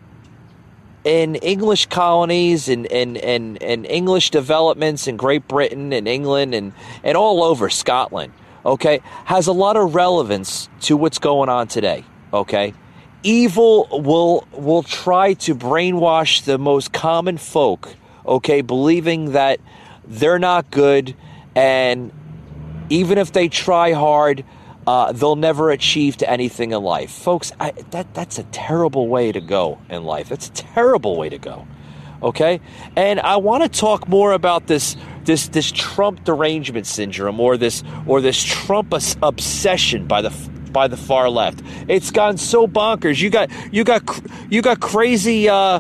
in 1.04 1.36
English 1.36 1.88
colonies 1.88 2.70
and, 2.70 2.86
and, 2.88 3.18
and, 3.18 3.62
and 3.62 3.86
English 3.86 4.32
developments 4.32 5.08
in 5.08 5.18
Great 5.18 5.48
Britain 5.48 5.94
and 5.94 6.08
England 6.08 6.54
and, 6.54 6.74
and 7.04 7.18
all 7.18 7.44
over 7.44 7.70
Scotland, 7.70 8.34
okay, 8.66 9.02
has 9.26 9.48
a 9.48 9.52
lot 9.52 9.78
of 9.78 9.96
relevance 9.96 10.70
to 10.82 10.96
what's 10.96 11.20
going 11.20 11.50
on 11.50 11.68
today, 11.68 12.06
okay? 12.34 12.74
evil 13.24 13.88
will 13.92 14.46
will 14.52 14.84
try 14.84 15.34
to 15.34 15.56
brainwash 15.56 16.44
the 16.44 16.58
most 16.58 16.92
common 16.92 17.38
folk, 17.38 17.96
okay, 18.26 18.62
believing 18.62 19.32
that 19.32 19.60
they're 20.06 20.40
not 20.40 20.70
good 20.70 21.16
and 21.56 22.12
even 22.90 23.18
if 23.18 23.32
they 23.32 23.48
try 23.48 23.94
hard, 23.94 24.44
uh, 24.86 25.12
they'll 25.12 25.36
never 25.36 25.72
achieve 25.72 26.18
to 26.18 26.30
anything 26.30 26.72
in 26.72 26.84
life. 26.84 27.12
Folks, 27.12 27.52
I, 27.60 27.72
that 27.92 28.14
that's 28.14 28.38
a 28.38 28.44
terrible 28.46 29.08
way 29.08 29.32
to 29.32 29.42
go 29.42 29.80
in 29.90 30.04
life. 30.04 30.30
That's 30.30 30.48
a 30.48 30.52
terrible 30.52 31.18
way 31.18 31.30
to 31.30 31.38
go. 31.38 31.68
Okay? 32.22 32.62
And 32.96 33.20
I 33.20 33.38
want 33.38 33.64
to 33.64 33.70
talk 33.80 34.08
more 34.08 34.34
about 34.34 34.68
this 34.68 34.96
this 35.26 35.48
this 35.50 35.72
Trump 35.72 36.24
derangement 36.24 36.88
syndrome 36.88 37.40
or 37.40 37.58
this 37.58 37.84
or 38.08 38.22
this 38.22 38.44
Trump 38.44 38.94
obsession 39.22 40.08
by 40.08 40.22
the 40.22 40.32
by 40.72 40.88
the 40.88 40.98
far 40.98 41.30
left. 41.30 41.62
It's 41.88 42.12
gone 42.12 42.38
so 42.38 42.68
bonkers. 42.68 43.22
You 43.22 43.30
got 43.30 43.50
you 43.74 43.84
got 43.84 44.02
you 44.50 44.62
got 44.62 44.80
crazy 44.80 45.48
uh, 45.48 45.80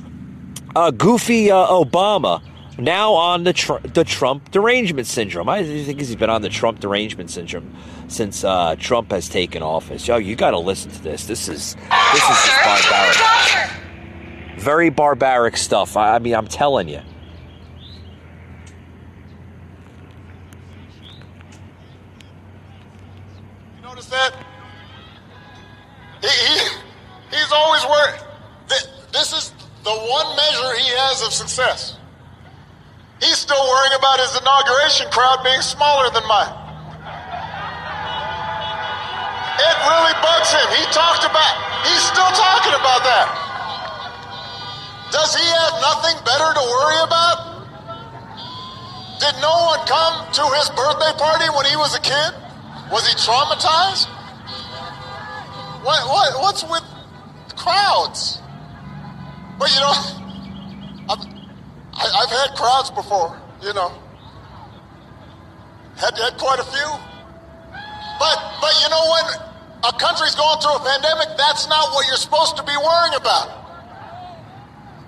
uh, 0.75 0.91
goofy 0.91 1.51
uh, 1.51 1.67
Obama 1.67 2.41
now 2.77 3.13
on 3.13 3.43
the 3.43 3.53
tr- 3.53 3.79
the 3.83 4.03
Trump 4.03 4.51
derangement 4.51 5.07
syndrome. 5.07 5.49
I 5.49 5.63
think 5.63 5.99
he's 5.99 6.15
been 6.15 6.29
on 6.29 6.41
the 6.41 6.49
Trump 6.49 6.79
derangement 6.79 7.29
syndrome 7.29 7.75
since 8.07 8.43
uh, 8.43 8.75
Trump 8.77 9.11
has 9.11 9.29
taken 9.29 9.61
office. 9.61 10.07
Yo, 10.07 10.17
you 10.17 10.35
got 10.35 10.51
to 10.51 10.59
listen 10.59 10.91
to 10.91 11.03
this. 11.03 11.25
This 11.25 11.47
is 11.47 11.75
this 11.75 12.23
is 12.23 12.45
just 12.45 12.63
barbaric. 12.63 14.59
Very 14.59 14.89
barbaric 14.89 15.57
stuff. 15.57 15.97
I, 15.97 16.15
I 16.15 16.19
mean, 16.19 16.35
I'm 16.35 16.47
telling 16.47 16.87
you. 16.87 17.01
You 23.77 23.83
notice 23.83 24.07
that? 24.07 24.33
He, 26.21 26.27
he, 26.27 27.35
he's 27.35 27.51
always 27.51 27.83
worried. 27.85 28.21
This 29.11 29.33
is 29.33 29.53
the 29.83 29.91
one 29.91 30.35
measure 30.35 30.75
he 30.79 30.89
has 30.97 31.21
of 31.21 31.33
success. 31.33 31.97
Still 33.53 33.69
worrying 33.69 33.93
about 33.93 34.17
his 34.17 34.33
inauguration 34.33 35.05
crowd 35.13 35.43
being 35.43 35.61
smaller 35.61 36.09
than 36.09 36.25
mine. 36.25 36.49
It 39.61 39.75
really 39.85 40.15
bugs 40.25 40.49
him. 40.49 40.65
He 40.73 40.81
talked 40.89 41.21
about, 41.21 41.53
he's 41.85 42.01
still 42.01 42.33
talking 42.33 42.73
about 42.73 43.05
that. 43.05 43.29
Does 45.11 45.37
he 45.37 45.45
have 45.45 45.73
nothing 45.85 46.17
better 46.25 46.49
to 46.49 46.63
worry 46.65 46.97
about? 47.05 47.37
Did 49.21 49.37
no 49.37 49.53
one 49.69 49.85
come 49.85 50.25
to 50.33 50.43
his 50.57 50.73
birthday 50.73 51.13
party 51.21 51.45
when 51.53 51.69
he 51.69 51.77
was 51.77 51.93
a 51.93 52.01
kid? 52.01 52.33
Was 52.89 53.05
he 53.05 53.13
traumatized? 53.13 54.09
What, 55.85 56.01
what, 56.09 56.41
what's 56.41 56.63
with 56.63 56.81
crowds? 57.55 58.41
But 59.59 59.69
you 59.69 59.79
know, 59.79 59.93
I've, 61.13 61.21
I, 61.93 62.25
have 62.25 62.31
had 62.31 62.57
crowds 62.57 62.89
before, 62.89 63.39
you 63.63 63.73
know. 63.73 63.95
Had, 65.95 66.17
had 66.19 66.35
quite 66.37 66.59
a 66.59 66.67
few. 66.67 66.89
But, 68.19 68.37
but 68.59 68.73
you 68.83 68.89
know, 68.91 69.03
when 69.07 69.25
a 69.87 69.93
country's 69.95 70.35
going 70.35 70.59
through 70.59 70.75
a 70.75 70.83
pandemic, 70.83 71.37
that's 71.37 71.67
not 71.67 71.95
what 71.95 72.05
you're 72.07 72.19
supposed 72.19 72.57
to 72.57 72.63
be 72.63 72.75
worrying 72.75 73.15
about. 73.15 73.47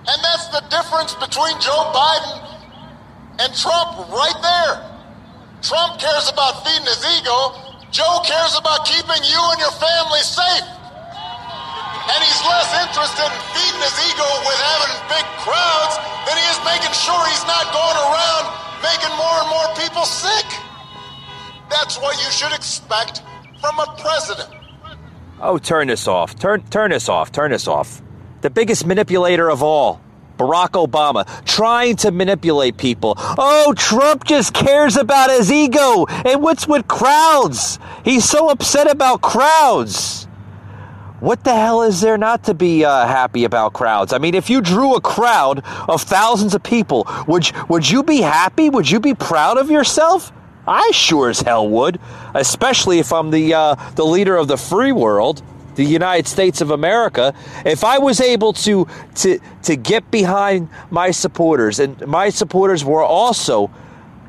And 0.08 0.18
that's 0.24 0.48
the 0.56 0.64
difference 0.72 1.14
between 1.16 1.60
Joe 1.60 1.92
Biden 1.92 2.36
and 3.44 3.50
Trump 3.56 4.08
right 4.14 4.40
there. 4.40 4.74
Trump 5.62 6.00
cares 6.00 6.30
about 6.30 6.64
feeding 6.64 6.86
his 6.86 7.02
ego. 7.20 7.82
Joe 7.92 8.22
cares 8.24 8.56
about 8.56 8.86
keeping 8.86 9.24
you 9.26 9.42
and 9.52 9.60
your 9.60 9.74
family 9.76 10.22
safe. 10.22 10.68
And 12.12 12.20
he's 12.22 12.42
less 12.46 12.70
interested 12.86 13.26
in 13.26 13.42
feeding 13.54 13.82
his 13.82 13.98
ego 14.06 14.28
with 14.46 14.60
having 14.62 14.94
big 15.10 15.26
crowds 15.42 15.96
than 16.30 16.38
he 16.38 16.46
is 16.54 16.60
making 16.62 16.94
sure 16.94 17.18
he's 17.30 17.46
not 17.50 17.70
going 17.74 17.98
around 17.98 18.66
making 18.86 19.14
more 19.18 19.38
and 19.42 19.50
more 19.50 19.70
people 19.76 20.06
sick. 20.06 20.46
That's 21.70 21.98
what 22.00 22.16
you 22.24 22.30
should 22.32 22.54
expect 22.54 23.24
from 23.60 23.80
a 23.80 23.96
president. 23.98 24.50
Oh, 25.42 25.58
turn 25.58 25.88
this 25.88 26.08
off. 26.08 26.38
Turn 26.38 26.62
turn 26.70 26.92
this 26.92 27.10
off. 27.10 27.32
Turn 27.32 27.52
this 27.52 27.68
off. 27.68 28.02
The 28.42 28.50
biggest 28.50 28.86
manipulator 28.86 29.50
of 29.50 29.64
all. 29.64 30.02
Barack 30.38 30.72
Obama 30.72 31.26
trying 31.46 31.96
to 31.98 32.12
manipulate 32.12 32.78
people. 32.78 33.16
Oh, 33.18 33.74
Trump 33.76 34.26
just 34.26 34.54
cares 34.54 34.98
about 34.98 35.30
his 35.30 35.52
ego. 35.52 36.06
And 36.26 36.44
what's 36.44 36.68
with 36.68 36.88
crowds? 36.88 37.80
He's 38.04 38.26
so 38.26 38.50
upset 38.50 38.92
about 38.92 39.22
crowds. 39.22 40.28
What 41.22 41.46
the 41.46 41.56
hell 41.56 41.82
is 41.82 42.02
there 42.02 42.18
not 42.18 42.44
to 42.46 42.54
be 42.54 42.84
uh, 42.84 43.08
happy 43.08 43.46
about 43.46 43.72
crowds? 43.72 44.12
I 44.12 44.18
mean, 44.18 44.36
if 44.36 44.50
you 44.50 44.60
drew 44.60 44.96
a 44.96 45.02
crowd 45.02 45.64
of 45.88 46.02
thousands 46.02 46.54
of 46.54 46.62
people, 46.62 47.08
would 47.26 47.50
would 47.70 47.90
you 47.90 48.04
be 48.04 48.18
happy? 48.18 48.70
Would 48.70 48.92
you 48.92 49.00
be 49.00 49.14
proud 49.14 49.58
of 49.58 49.72
yourself? 49.72 50.34
I 50.68 50.92
sure 50.92 51.30
as 51.30 51.40
hell 51.40 51.70
would, 51.70 52.00
especially 52.34 53.00
if 53.00 53.14
I'm 53.14 53.32
the 53.32 53.54
uh, 53.54 53.76
the 53.96 54.04
leader 54.04 54.36
of 54.36 54.50
the 54.50 54.58
free 54.58 54.92
world, 54.92 55.42
the 55.76 55.86
United 55.86 56.28
States 56.28 56.60
of 56.60 56.72
America. 56.72 57.34
If 57.66 57.86
I 57.86 57.98
was 58.00 58.20
able 58.20 58.52
to 58.54 58.86
to 59.16 59.40
to 59.64 59.76
get 59.78 60.12
behind 60.12 60.68
my 60.90 61.12
supporters, 61.12 61.80
and 61.80 62.06
my 62.06 62.30
supporters 62.30 62.84
were 62.84 63.04
also 63.04 63.72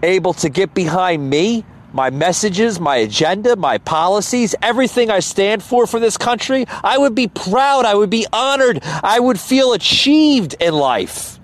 able 0.05 0.35
to 0.35 0.49
get 0.49 0.73
behind 0.73 1.29
me, 1.29 1.65
my 1.97 2.11
messages, 2.11 2.79
my 2.79 2.97
agenda, 2.97 3.57
my 3.57 3.79
policies, 3.79 4.55
everything 4.63 5.11
I 5.11 5.21
stand 5.21 5.63
for 5.63 5.87
for 5.87 5.99
this 5.99 6.17
country, 6.17 6.67
I 6.85 6.99
would 6.99 7.15
be 7.15 7.27
proud. 7.27 7.87
I 7.87 7.95
would 7.95 8.11
be 8.11 8.27
honored. 8.33 8.81
I 8.85 9.19
would 9.19 9.41
feel 9.41 9.73
achieved 9.73 10.55
in 10.61 10.75
life. 10.75 11.41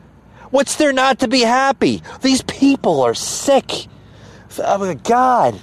What's 0.50 0.76
there 0.76 0.92
not 0.92 1.20
to 1.20 1.28
be 1.28 1.40
happy? 1.40 2.02
These 2.20 2.42
people 2.42 3.00
are 3.00 3.14
sick. 3.14 3.86
Oh 4.58 4.78
my 4.78 4.94
God. 4.94 5.58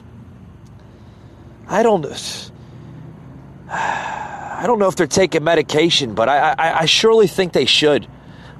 I 1.68 1.84
don't. 1.84 2.06
I 3.70 4.64
don't 4.66 4.80
know 4.80 4.88
if 4.88 4.96
they're 4.96 5.08
taking 5.08 5.44
medication, 5.44 6.16
but 6.16 6.28
I, 6.28 6.56
I, 6.58 6.80
I 6.80 6.86
surely 6.86 7.28
think 7.28 7.54
they 7.54 7.66
should, 7.66 8.08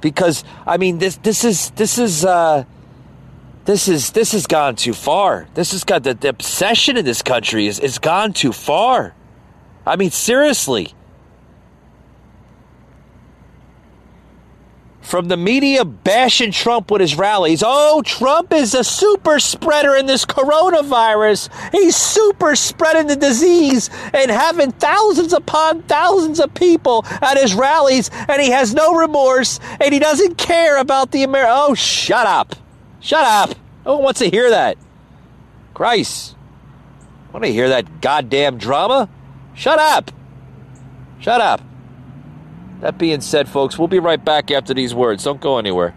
because 0.00 0.44
I 0.66 0.78
mean 0.78 0.96
this 0.98 1.16
this 1.16 1.44
is 1.44 1.70
this 1.72 1.98
is 1.98 2.24
uh, 2.24 2.64
this 3.70 3.86
is 3.86 4.10
this 4.10 4.32
has 4.32 4.46
gone 4.46 4.74
too 4.74 4.92
far. 4.92 5.46
This 5.54 5.70
has 5.72 5.84
got 5.84 6.02
the, 6.02 6.14
the 6.14 6.28
obsession 6.28 6.96
in 6.96 7.04
this 7.04 7.22
country 7.22 7.66
is 7.66 7.78
is 7.78 7.98
gone 7.98 8.32
too 8.32 8.52
far. 8.52 9.14
I 9.86 9.96
mean 9.96 10.10
seriously. 10.10 10.94
from 15.02 15.26
the 15.26 15.36
media 15.36 15.84
bashing 15.84 16.52
Trump 16.52 16.88
with 16.88 17.00
his 17.00 17.16
rallies. 17.16 17.64
Oh, 17.66 18.00
Trump 18.02 18.52
is 18.52 18.76
a 18.76 18.84
super 18.84 19.40
spreader 19.40 19.96
in 19.96 20.06
this 20.06 20.24
coronavirus. 20.24 21.48
He's 21.72 21.96
super 21.96 22.54
spreading 22.54 23.08
the 23.08 23.16
disease 23.16 23.90
and 24.14 24.30
having 24.30 24.70
thousands 24.70 25.32
upon 25.32 25.82
thousands 25.82 26.38
of 26.38 26.54
people 26.54 27.04
at 27.22 27.36
his 27.38 27.54
rallies, 27.54 28.08
and 28.28 28.40
he 28.40 28.52
has 28.52 28.72
no 28.72 28.94
remorse 28.94 29.58
and 29.80 29.92
he 29.92 29.98
doesn't 29.98 30.38
care 30.38 30.78
about 30.78 31.10
the 31.10 31.24
American. 31.24 31.56
Oh, 31.56 31.74
shut 31.74 32.28
up. 32.28 32.54
Shut 33.00 33.24
up. 33.24 33.56
No 33.84 33.94
one 33.94 34.04
wants 34.04 34.20
to 34.20 34.30
hear 34.30 34.50
that. 34.50 34.76
Christ. 35.74 36.36
Want 37.32 37.44
to 37.44 37.52
hear 37.52 37.68
that 37.68 38.00
goddamn 38.00 38.58
drama? 38.58 39.08
Shut 39.54 39.78
up. 39.78 40.10
Shut 41.18 41.40
up. 41.40 41.60
That 42.80 42.98
being 42.98 43.20
said, 43.20 43.48
folks, 43.48 43.78
we'll 43.78 43.88
be 43.88 43.98
right 43.98 44.22
back 44.22 44.50
after 44.50 44.72
these 44.72 44.94
words. 44.94 45.24
Don't 45.24 45.40
go 45.40 45.58
anywhere. 45.58 45.94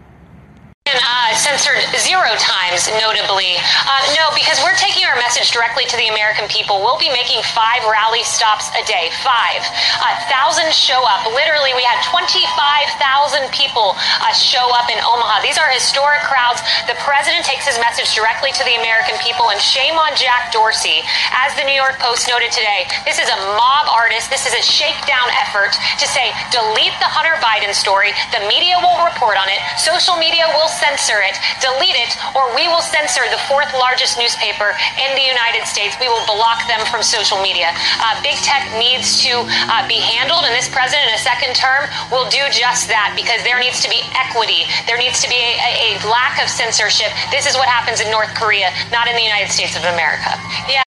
Censored 1.34 1.82
zero 1.98 2.30
times, 2.38 2.86
notably. 3.02 3.58
Uh, 3.58 4.02
no, 4.14 4.30
because 4.38 4.62
we're 4.62 4.78
taking 4.78 5.02
our 5.02 5.18
message 5.18 5.50
directly 5.50 5.82
to 5.90 5.96
the 5.98 6.06
American 6.06 6.46
people. 6.46 6.78
We'll 6.78 6.98
be 6.98 7.10
making 7.10 7.42
five 7.50 7.82
rally 7.90 8.22
stops 8.22 8.70
a 8.78 8.82
day. 8.86 9.10
Five. 9.26 9.62
Uh, 9.98 10.14
thousands 10.30 10.78
show 10.78 11.02
up. 11.02 11.26
Literally, 11.26 11.74
we 11.74 11.82
had 11.82 11.98
25,000 12.06 13.50
people 13.50 13.98
uh, 13.98 14.30
show 14.30 14.70
up 14.78 14.86
in 14.90 14.98
Omaha. 15.00 15.40
These 15.40 15.58
are 15.58 15.66
historic 15.74 16.22
crowds. 16.22 16.60
The 16.86 16.94
president 17.02 17.42
takes 17.42 17.64
his 17.64 17.80
message 17.80 18.14
directly 18.14 18.54
to 18.54 18.62
the 18.68 18.76
American 18.78 19.16
people, 19.24 19.50
and 19.50 19.58
shame 19.58 19.96
on 19.96 20.14
Jack 20.20 20.52
Dorsey. 20.52 21.00
As 21.32 21.50
the 21.56 21.64
New 21.64 21.74
York 21.74 21.96
Post 21.98 22.28
noted 22.28 22.52
today, 22.52 22.84
this 23.08 23.16
is 23.16 23.32
a 23.32 23.38
mob 23.56 23.88
artist. 23.88 24.28
This 24.28 24.44
is 24.44 24.52
a 24.52 24.60
shakedown 24.60 25.32
effort 25.40 25.72
to 25.98 26.06
say, 26.06 26.36
delete 26.52 26.92
the 27.00 27.08
Hunter 27.08 27.40
Biden 27.40 27.72
story. 27.72 28.12
The 28.36 28.44
media 28.44 28.76
won't 28.84 29.00
report 29.08 29.40
on 29.40 29.48
it. 29.48 29.56
Social 29.80 30.20
media 30.20 30.44
will 30.52 30.68
censor 30.68 31.23
it, 31.23 31.23
delete 31.64 31.96
it, 31.96 32.12
or 32.36 32.52
we 32.52 32.68
will 32.68 32.84
censor 32.84 33.24
the 33.32 33.40
fourth 33.48 33.72
largest 33.72 34.20
newspaper 34.20 34.76
in 35.00 35.10
the 35.16 35.24
United 35.24 35.64
States. 35.64 35.96
We 35.96 36.08
will 36.12 36.24
block 36.28 36.66
them 36.68 36.84
from 36.92 37.02
social 37.02 37.40
media. 37.40 37.72
Uh, 38.02 38.20
big 38.20 38.36
tech 38.44 38.68
needs 38.76 39.20
to 39.24 39.42
uh, 39.72 39.82
be 39.88 39.98
handled, 39.98 40.44
and 40.44 40.52
this 40.52 40.68
president 40.68 41.08
in 41.08 41.14
a 41.16 41.24
second 41.24 41.56
term 41.56 41.88
will 42.12 42.28
do 42.28 42.44
just 42.52 42.86
that 42.92 43.16
because 43.16 43.40
there 43.42 43.58
needs 43.58 43.80
to 43.80 43.88
be 43.88 44.04
equity. 44.12 44.68
There 44.86 45.00
needs 45.00 45.24
to 45.24 45.28
be 45.28 45.40
a, 45.40 45.96
a 45.96 46.04
lack 46.06 46.36
of 46.42 46.52
censorship. 46.52 47.08
This 47.32 47.48
is 47.48 47.56
what 47.56 47.66
happens 47.66 48.04
in 48.04 48.10
North 48.12 48.32
Korea, 48.36 48.70
not 48.92 49.08
in 49.08 49.16
the 49.16 49.24
United 49.24 49.48
States 49.50 49.76
of 49.76 49.84
America. 49.88 50.36
Yeah, 50.68 50.83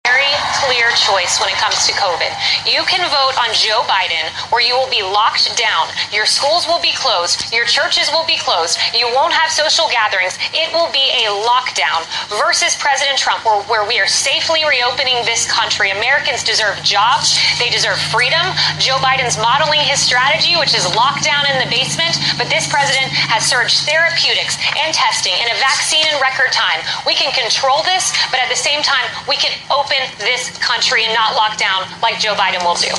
clear 0.65 0.89
choice 0.97 1.37
when 1.37 1.49
it 1.49 1.59
comes 1.61 1.85
to 1.85 1.93
COVID. 1.93 2.31
You 2.65 2.81
can 2.89 3.03
vote 3.09 3.35
on 3.37 3.53
Joe 3.53 3.85
Biden, 3.85 4.25
or 4.49 4.61
you 4.61 4.73
will 4.73 4.89
be 4.89 5.03
locked 5.03 5.53
down. 5.57 5.89
Your 6.09 6.25
schools 6.25 6.65
will 6.65 6.81
be 6.81 6.93
closed. 6.97 7.53
Your 7.53 7.65
churches 7.65 8.09
will 8.09 8.25
be 8.25 8.37
closed. 8.37 8.79
You 8.93 9.05
won't 9.13 9.33
have 9.33 9.51
social 9.51 9.85
gatherings, 9.89 10.37
it 10.53 10.73
will 10.73 10.89
be 10.91 11.13
a 11.25 11.29
lockdown 11.45 12.05
versus 12.41 12.75
President 12.77 13.17
Trump, 13.17 13.45
where, 13.45 13.61
where 13.69 13.85
we 13.87 13.99
are 13.99 14.07
safely 14.07 14.65
reopening 14.65 15.21
this 15.25 15.45
country. 15.49 15.91
Americans 15.91 16.43
deserve 16.43 16.81
jobs, 16.81 17.37
they 17.59 17.69
deserve 17.69 17.99
freedom. 18.09 18.41
Joe 18.79 18.97
Biden's 19.03 19.37
modeling 19.37 19.81
his 19.81 19.99
strategy, 19.99 20.55
which 20.57 20.73
is 20.73 20.85
lockdown 20.97 21.45
in 21.51 21.61
the 21.61 21.69
basement, 21.69 22.17
but 22.37 22.49
this 22.49 22.65
president 22.67 23.11
has 23.29 23.45
surged 23.45 23.85
therapeutics 23.85 24.57
and 24.77 24.93
testing 24.93 25.33
and 25.37 25.51
a 25.51 25.57
vaccine 25.59 26.05
in 26.07 26.15
record 26.21 26.49
time. 26.51 26.81
We 27.05 27.13
can 27.13 27.29
control 27.35 27.83
this, 27.83 28.13
but 28.31 28.39
at 28.39 28.49
the 28.49 28.57
same 28.57 28.81
time, 28.81 29.05
we 29.27 29.35
can 29.37 29.53
open 29.69 29.99
this 30.17 30.46
country 30.59 31.03
and 31.05 31.13
not 31.13 31.35
lock 31.35 31.57
down 31.57 31.83
like 32.01 32.19
Joe 32.19 32.35
Biden 32.35 32.63
will 32.63 32.79
do. 32.79 32.93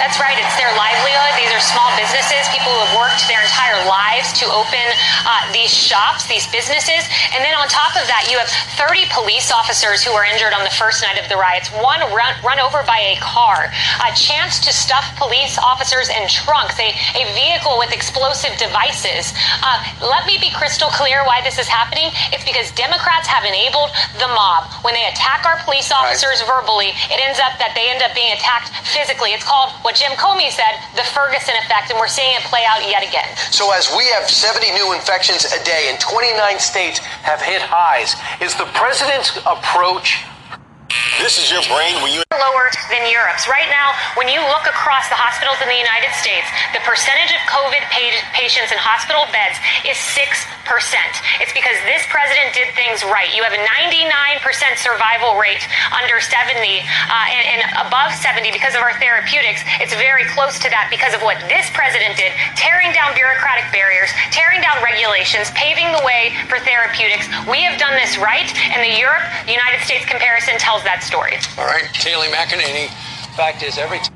That's 0.00 0.16
right. 0.16 0.32
It's 0.32 0.56
their 0.56 0.72
livelihood. 0.80 1.36
These 1.36 1.52
are 1.52 1.60
small 1.60 1.92
businesses, 1.92 2.48
people 2.48 2.72
who 2.72 2.80
have 2.88 2.96
worked 2.96 3.20
their 3.28 3.44
entire 3.44 3.76
lives 3.84 4.32
to 4.40 4.48
open 4.48 4.80
uh, 5.28 5.44
these 5.52 5.68
shops, 5.68 6.24
these 6.24 6.48
businesses. 6.48 7.04
And 7.36 7.44
then 7.44 7.52
on 7.52 7.68
top 7.68 7.92
of 8.00 8.08
that, 8.08 8.24
you 8.32 8.40
have 8.40 8.48
30 8.80 9.12
police 9.12 9.52
officers 9.52 10.00
who 10.00 10.16
were 10.16 10.24
injured 10.24 10.56
on 10.56 10.64
the 10.64 10.72
first 10.72 11.04
night 11.04 11.20
of 11.20 11.28
the 11.28 11.36
riots, 11.36 11.68
one 11.84 12.00
run, 12.16 12.32
run 12.40 12.56
over 12.64 12.80
by 12.88 13.12
a 13.12 13.20
car, 13.20 13.68
a 14.00 14.10
chance 14.16 14.56
to 14.64 14.72
stuff 14.72 15.04
police 15.20 15.60
officers 15.60 16.08
in 16.08 16.24
trunks, 16.32 16.80
a, 16.80 16.96
a 17.20 17.28
vehicle 17.36 17.76
with 17.76 17.92
explosive 17.92 18.56
devices. 18.56 19.36
Uh, 19.60 19.84
let 20.00 20.24
me 20.24 20.40
be 20.40 20.48
crystal 20.56 20.88
clear 20.96 21.28
why 21.28 21.44
this 21.44 21.60
is 21.60 21.68
happening. 21.68 22.08
It's 22.32 22.48
because 22.48 22.72
Democrats 22.72 23.28
have 23.28 23.44
enabled 23.44 23.92
the 24.16 24.32
mob. 24.32 24.64
When 24.80 24.96
they 24.96 25.04
attack 25.12 25.44
our 25.44 25.60
police 25.68 25.92
officers 25.92 26.40
right. 26.40 26.48
verbally, 26.48 26.89
it 27.10 27.18
ends 27.22 27.38
up 27.38 27.56
that 27.58 27.72
they 27.74 27.88
end 27.90 28.02
up 28.02 28.14
being 28.14 28.32
attacked 28.34 28.74
physically. 28.86 29.32
It's 29.32 29.46
called 29.46 29.72
what 29.82 29.96
Jim 29.96 30.12
Comey 30.18 30.50
said, 30.50 30.78
the 30.94 31.06
Ferguson 31.10 31.54
effect, 31.62 31.90
and 31.90 31.98
we're 31.98 32.10
seeing 32.10 32.34
it 32.36 32.44
play 32.46 32.66
out 32.66 32.82
yet 32.86 33.02
again. 33.02 33.28
So, 33.50 33.72
as 33.72 33.90
we 33.94 34.06
have 34.14 34.28
70 34.28 34.70
new 34.74 34.92
infections 34.92 35.46
a 35.48 35.60
day 35.64 35.88
and 35.88 35.98
29 36.00 36.36
states 36.58 36.98
have 37.26 37.40
hit 37.40 37.62
highs, 37.62 38.14
is 38.42 38.54
the 38.56 38.68
president's 38.76 39.36
approach 39.46 40.24
this 41.22 41.38
is 41.38 41.50
your 41.50 41.62
brain 41.68 42.02
when 42.02 42.12
you 42.12 42.22
lower 42.38 42.70
than 42.94 43.10
Europe's. 43.10 43.50
Right 43.50 43.66
now, 43.66 43.90
when 44.14 44.30
you 44.30 44.38
look 44.38 44.62
across 44.70 45.10
the 45.10 45.18
hospitals 45.18 45.58
in 45.58 45.66
the 45.66 45.74
United 45.74 46.14
States, 46.14 46.46
the 46.70 46.78
percentage 46.86 47.34
of 47.34 47.42
COVID 47.50 47.82
patients 48.30 48.70
in 48.70 48.78
hospital 48.78 49.26
beds 49.34 49.58
is 49.82 49.98
6%. 50.14 50.46
It's 51.42 51.50
because 51.50 51.74
this 51.90 52.06
president 52.06 52.54
did 52.54 52.70
things 52.78 53.02
right. 53.02 53.26
You 53.34 53.42
have 53.42 53.50
a 53.50 53.58
99% 53.66 54.46
survival 54.78 55.42
rate 55.42 55.58
under 55.90 56.22
70 56.22 56.54
uh, 56.54 57.34
and, 57.34 57.58
and 57.58 57.60
above 57.82 58.14
70 58.14 58.54
because 58.54 58.78
of 58.78 58.82
our 58.86 58.94
therapeutics. 59.02 59.66
It's 59.82 59.98
very 59.98 60.22
close 60.30 60.62
to 60.62 60.70
that 60.70 60.86
because 60.86 61.10
of 61.18 61.26
what 61.26 61.42
this 61.50 61.66
president 61.74 62.14
did, 62.14 62.30
tearing 62.54 62.94
down 62.94 63.10
bureaucratic 63.18 63.66
barriers, 63.74 64.14
tearing 64.30 64.62
down 64.62 64.78
regulations, 64.86 65.50
paving 65.58 65.90
the 65.90 66.02
way 66.06 66.30
for 66.46 66.62
therapeutics. 66.62 67.26
We 67.50 67.66
have 67.66 67.74
done 67.74 67.98
this 67.98 68.14
right, 68.22 68.46
and 68.70 68.78
the 68.86 68.94
Europe, 68.94 69.26
United 69.50 69.82
States 69.82 70.06
comparison 70.06 70.54
tells 70.62 70.86
that 70.86 71.02
story. 71.02 71.34
All 71.58 71.66
right, 71.66 71.90
Kayleigh 72.20 72.32
McEnany. 72.32 72.88
Fact 73.36 73.62
is, 73.62 73.78
every. 73.78 73.98
T- 73.98 74.10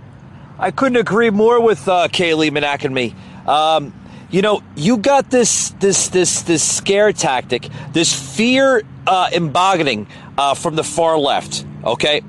I 0.59 0.71
couldn't 0.71 0.97
agree 0.97 1.31
more 1.31 1.61
with 1.61 1.89
uh, 1.89 2.09
Kayleigh 2.09 2.51
McEnany. 2.51 3.15
Um, 3.49 3.95
you 4.31 4.43
know, 4.43 4.63
you 4.77 4.99
got 4.99 5.31
this 5.31 5.71
this 5.81 6.09
this 6.09 6.43
this 6.43 6.63
scare 6.63 7.13
tactic, 7.13 7.69
this 7.93 8.37
fear 8.37 8.83
uh, 9.07 9.31
uh, 9.33 10.55
from 10.55 10.77
the 10.77 10.85
far 10.85 11.19
left. 11.19 11.65
Okay, 11.85 12.23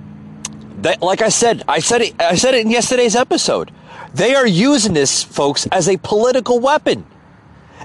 that, 0.82 1.02
like 1.02 1.22
I 1.22 1.30
said, 1.30 1.64
I 1.68 1.80
said 1.80 2.02
it. 2.02 2.22
I 2.22 2.36
said 2.36 2.54
it 2.54 2.66
in 2.66 2.72
yesterday's 2.72 3.16
episode. 3.16 3.72
They 4.14 4.36
are 4.36 4.48
using 4.48 4.94
this, 4.94 5.24
folks, 5.24 5.68
as 5.68 5.90
a 5.90 5.98
political 5.98 6.60
weapon. 6.60 7.06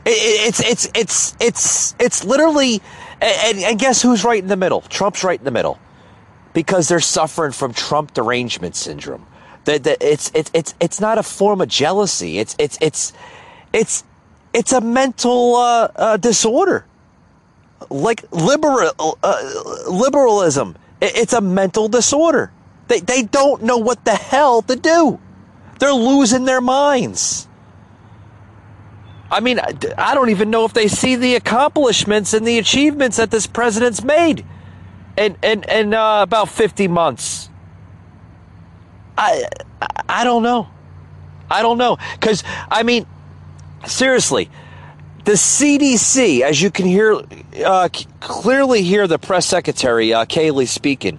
It, 0.07 0.11
it, 0.11 0.49
it's 0.49 0.61
it's 0.61 0.91
it's 0.95 1.37
it's 1.41 1.95
it's 1.99 2.25
literally, 2.25 2.81
and, 3.21 3.59
and 3.59 3.79
guess 3.79 4.03
who's 4.03 4.25
right 4.25 4.43
in 4.43 4.49
the 4.49 4.57
middle? 4.57 4.83
Trump's 4.83 5.25
right 5.25 5.39
in 5.39 5.45
the 5.45 5.51
middle 5.51 5.79
because 6.53 6.89
they're 6.89 7.01
suffering 7.01 7.53
from 7.53 7.73
Trump 7.73 8.15
derangement 8.15 8.77
syndrome. 8.77 9.27
That 9.65 9.87
it's 10.01 10.31
it's 10.35 10.51
it's 10.55 10.75
it's 10.81 11.01
not 11.01 11.19
a 11.19 11.23
form 11.23 11.61
of 11.61 11.69
jealousy. 11.69 12.39
It's 12.39 12.57
it's 12.59 12.79
it's 12.81 13.13
it's 13.73 14.05
it's 14.53 14.73
a 14.73 14.81
mental 14.81 15.57
uh, 15.57 15.89
uh, 15.95 16.17
disorder, 16.17 16.87
like 17.91 18.25
liberal 18.33 18.93
uh, 19.23 19.85
liberalism. 19.89 20.77
It's 21.01 21.33
a 21.35 21.41
mental 21.41 21.89
disorder. 21.89 22.53
They 22.89 23.01
they 23.01 23.23
don't 23.23 23.63
know 23.63 23.79
what 23.79 24.05
the 24.05 24.15
hell 24.15 24.63
to 24.63 24.77
do. 24.77 25.21
They're 25.79 25.93
losing 25.93 26.47
their 26.47 26.61
minds. 26.61 27.47
I 29.31 29.41
mean, 29.41 29.61
I 29.61 30.15
don't 30.15 30.31
even 30.31 30.51
know 30.51 30.65
if 30.65 30.73
they 30.73 30.89
see 30.89 31.15
the 31.15 31.37
accomplishments 31.37 32.35
and 32.35 32.45
the 32.45 32.59
achievements 32.59 33.19
that 33.19 33.31
this 33.31 33.47
president's 33.47 34.03
made 34.03 34.45
in 35.21 35.37
in, 35.43 35.65
in 35.65 35.95
uh, 35.95 36.23
about 36.23 36.49
50 36.49 36.89
months. 36.89 37.49
I 39.17 39.45
I 40.09 40.25
don't 40.25 40.43
know. 40.43 40.69
I 41.51 41.63
don't 41.63 41.79
know 41.79 41.99
cuz 42.21 42.43
I 42.71 42.83
mean 42.83 43.07
seriously, 43.87 44.51
the 45.25 45.33
CDC, 45.33 46.41
as 46.41 46.61
you 46.63 46.71
can 46.71 46.87
hear, 46.87 47.21
uh, 47.65 47.89
clearly 48.21 48.83
hear 48.83 49.07
the 49.07 49.19
press 49.19 49.47
secretary 49.47 50.13
uh, 50.13 50.25
Kayleigh 50.25 50.67
speaking, 50.67 51.19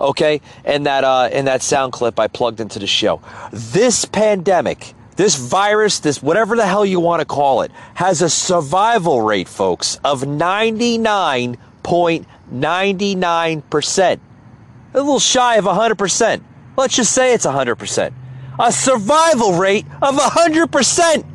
okay, 0.00 0.40
in 0.64 0.84
that 0.84 1.04
uh, 1.04 1.28
in 1.32 1.44
that 1.44 1.62
sound 1.62 1.92
clip 1.92 2.18
I 2.18 2.28
plugged 2.28 2.60
into 2.60 2.78
the 2.78 2.86
show. 2.86 3.20
This 3.52 4.04
pandemic, 4.04 4.94
this 5.16 5.36
virus, 5.36 6.00
this 6.00 6.22
whatever 6.22 6.56
the 6.56 6.66
hell 6.66 6.86
you 6.86 7.00
want 7.00 7.20
to 7.20 7.26
call 7.26 7.62
it, 7.62 7.70
has 7.94 8.22
a 8.22 8.30
survival 8.30 9.20
rate, 9.20 9.48
folks, 9.48 9.98
of 10.02 10.26
ninety 10.26 10.96
nine 10.96 11.58
point 11.82 12.26
ninety 12.52 13.14
nine 13.14 13.62
percent, 13.62 14.20
a 14.94 14.98
little 14.98 15.18
shy 15.18 15.56
of 15.56 15.64
hundred 15.64 15.96
percent. 15.96 16.44
Let's 16.76 16.94
just 16.94 17.12
say 17.12 17.34
it's 17.34 17.44
hundred 17.44 17.76
percent. 17.76 18.14
A 18.58 18.70
survival 18.70 19.54
rate 19.54 19.86
of 20.00 20.14
hundred 20.16 20.70
percent 20.70 21.26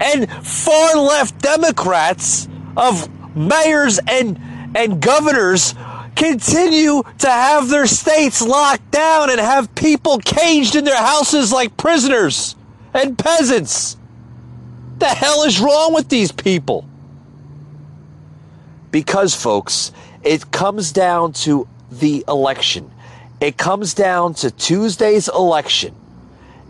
and 0.00 0.30
far 0.30 0.96
left 0.96 1.38
Democrats 1.40 2.48
of 2.76 3.08
mayors 3.36 3.98
and 4.08 4.40
and 4.74 5.02
governors 5.02 5.74
continue 6.16 7.02
to 7.18 7.28
have 7.28 7.68
their 7.68 7.86
states 7.86 8.42
locked 8.42 8.90
down 8.90 9.30
and 9.30 9.40
have 9.40 9.74
people 9.74 10.18
caged 10.18 10.76
in 10.76 10.84
their 10.84 10.96
houses 10.96 11.52
like 11.52 11.76
prisoners 11.76 12.56
and 12.92 13.18
peasants. 13.18 13.96
The 14.98 15.06
hell 15.06 15.44
is 15.44 15.60
wrong 15.60 15.94
with 15.94 16.08
these 16.08 16.30
people? 16.30 16.86
Because, 18.90 19.34
folks, 19.34 19.92
it 20.22 20.50
comes 20.50 20.92
down 20.92 21.32
to 21.32 21.66
the 21.90 22.24
election. 22.28 22.90
It 23.40 23.56
comes 23.56 23.94
down 23.94 24.34
to 24.34 24.50
Tuesday's 24.50 25.28
election. 25.28 25.94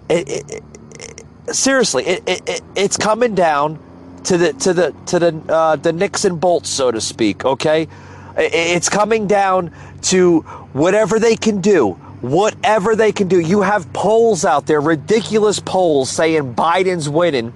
It, 0.08 0.28
it, 0.28 1.54
seriously, 1.54 2.06
it, 2.06 2.22
it, 2.26 2.62
it's 2.76 2.96
coming 2.96 3.34
down 3.34 3.78
to 4.24 4.36
the 4.36 4.52
to 4.52 4.72
the 4.72 4.94
to 5.06 5.18
the 5.18 5.42
uh, 5.48 5.76
the 5.76 5.92
Nixon 5.92 6.36
bolts, 6.36 6.68
so 6.68 6.90
to 6.90 7.00
speak. 7.00 7.44
Okay, 7.44 7.88
it's 8.36 8.88
coming 8.88 9.26
down 9.26 9.72
to 10.02 10.40
whatever 10.72 11.18
they 11.18 11.36
can 11.36 11.60
do. 11.60 11.92
Whatever 12.20 12.96
they 12.96 13.12
can 13.12 13.28
do. 13.28 13.40
You 13.40 13.62
have 13.62 13.90
polls 13.94 14.44
out 14.44 14.66
there, 14.66 14.80
ridiculous 14.80 15.58
polls 15.58 16.10
saying 16.10 16.54
Biden's 16.54 17.08
winning 17.08 17.54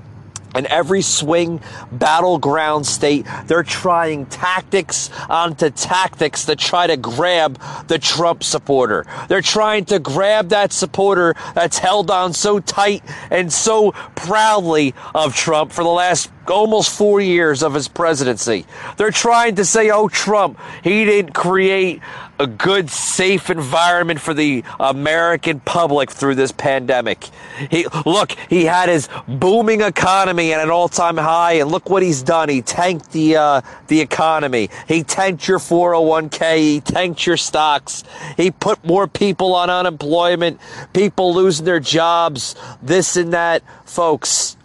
in 0.54 0.66
every 0.66 1.02
swing 1.02 1.60
battleground 1.92 2.86
state, 2.86 3.26
they're 3.46 3.62
trying 3.62 4.26
tactics 4.26 5.10
onto 5.28 5.70
tactics 5.70 6.46
to 6.46 6.56
try 6.56 6.86
to 6.86 6.96
grab 6.96 7.60
the 7.88 7.98
Trump 7.98 8.42
supporter. 8.42 9.04
They're 9.28 9.42
trying 9.42 9.84
to 9.86 9.98
grab 9.98 10.50
that 10.50 10.72
supporter 10.72 11.34
that's 11.54 11.78
held 11.78 12.10
on 12.10 12.32
so 12.32 12.60
tight 12.60 13.02
and 13.30 13.52
so 13.52 13.92
proudly 14.14 14.94
of 15.14 15.34
Trump 15.34 15.72
for 15.72 15.82
the 15.82 15.90
last 15.90 16.30
almost 16.50 16.96
four 16.96 17.20
years 17.20 17.62
of 17.62 17.74
his 17.74 17.88
presidency. 17.88 18.66
They're 18.96 19.10
trying 19.10 19.56
to 19.56 19.64
say, 19.64 19.90
oh, 19.90 20.08
Trump, 20.08 20.58
he 20.82 21.04
didn't 21.04 21.32
create 21.32 22.00
a 22.38 22.46
good, 22.46 22.90
safe 22.90 23.48
environment 23.48 24.20
for 24.20 24.34
the 24.34 24.64
American 24.80 25.60
public 25.60 26.10
through 26.10 26.34
this 26.34 26.52
pandemic. 26.52 27.28
He 27.70 27.86
look, 28.04 28.32
he 28.48 28.64
had 28.64 28.88
his 28.88 29.08
booming 29.28 29.80
economy 29.80 30.52
at 30.52 30.62
an 30.62 30.70
all-time 30.70 31.16
high, 31.16 31.54
and 31.54 31.70
look 31.70 31.88
what 31.88 32.02
he's 32.02 32.22
done. 32.22 32.48
He 32.48 32.62
tanked 32.62 33.12
the 33.12 33.36
uh, 33.36 33.60
the 33.86 34.00
economy. 34.00 34.70
He 34.88 35.02
tanked 35.02 35.46
your 35.46 35.58
401k. 35.58 36.56
He 36.58 36.80
tanked 36.80 37.26
your 37.26 37.36
stocks. 37.36 38.02
He 38.36 38.50
put 38.50 38.84
more 38.84 39.06
people 39.06 39.54
on 39.54 39.70
unemployment. 39.70 40.60
People 40.92 41.34
losing 41.34 41.64
their 41.64 41.80
jobs. 41.80 42.56
This 42.82 43.16
and 43.16 43.32
that, 43.32 43.62
folks. 43.84 44.56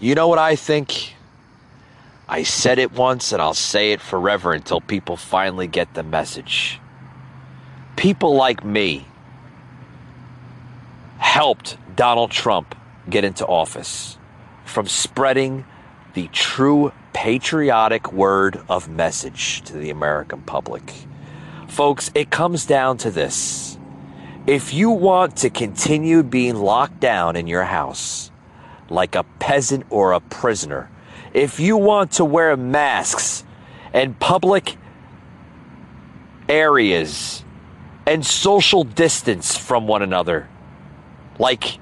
You 0.00 0.14
know 0.14 0.28
what 0.28 0.38
I 0.38 0.56
think? 0.56 1.13
I 2.28 2.42
said 2.42 2.78
it 2.78 2.92
once 2.92 3.32
and 3.32 3.42
I'll 3.42 3.54
say 3.54 3.92
it 3.92 4.00
forever 4.00 4.52
until 4.52 4.80
people 4.80 5.16
finally 5.16 5.66
get 5.66 5.94
the 5.94 6.02
message. 6.02 6.80
People 7.96 8.34
like 8.34 8.64
me 8.64 9.06
helped 11.18 11.76
Donald 11.96 12.30
Trump 12.30 12.74
get 13.08 13.24
into 13.24 13.46
office 13.46 14.18
from 14.64 14.86
spreading 14.86 15.64
the 16.14 16.28
true 16.28 16.92
patriotic 17.12 18.12
word 18.12 18.60
of 18.68 18.88
message 18.88 19.62
to 19.62 19.74
the 19.74 19.90
American 19.90 20.42
public. 20.42 20.92
Folks, 21.68 22.10
it 22.14 22.30
comes 22.30 22.66
down 22.66 22.96
to 22.98 23.10
this. 23.10 23.78
If 24.46 24.74
you 24.74 24.90
want 24.90 25.36
to 25.38 25.50
continue 25.50 26.22
being 26.22 26.56
locked 26.56 27.00
down 27.00 27.36
in 27.36 27.46
your 27.46 27.64
house, 27.64 28.30
like 28.90 29.14
a 29.14 29.24
peasant 29.38 29.84
or 29.90 30.12
a 30.12 30.20
prisoner. 30.20 30.90
If 31.34 31.58
you 31.58 31.76
want 31.76 32.12
to 32.12 32.24
wear 32.24 32.56
masks 32.56 33.44
and 33.92 34.18
public 34.18 34.76
areas 36.48 37.44
and 38.06 38.24
social 38.24 38.84
distance 38.84 39.56
from 39.56 39.88
one 39.88 40.02
another, 40.02 40.48
like 41.38 41.78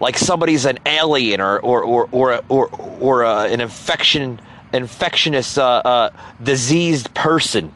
like 0.00 0.16
somebody's 0.16 0.64
an 0.64 0.78
alien 0.86 1.40
or 1.40 1.60
or 1.60 1.82
or 1.82 2.08
or 2.12 2.40
or, 2.48 2.68
or 3.00 3.24
uh, 3.24 3.46
an 3.46 3.60
infection 3.60 4.40
infectious 4.72 5.58
uh, 5.58 5.64
uh, 5.64 6.10
diseased 6.42 7.12
person. 7.14 7.74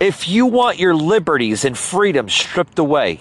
If 0.00 0.28
you 0.28 0.46
want 0.46 0.78
your 0.78 0.94
liberties 0.94 1.64
and 1.64 1.76
freedoms 1.76 2.32
stripped 2.32 2.78
away, 2.78 3.20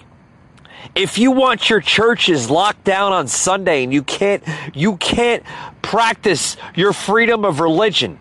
if 0.95 1.17
you 1.17 1.31
want 1.31 1.69
your 1.69 1.79
churches 1.79 2.49
locked 2.49 2.83
down 2.83 3.13
on 3.13 3.27
Sunday 3.27 3.83
and 3.83 3.93
you 3.93 4.03
can't 4.03 4.43
you 4.73 4.97
can't 4.97 5.43
practice 5.81 6.57
your 6.75 6.93
freedom 6.93 7.45
of 7.45 7.59
religion, 7.59 8.19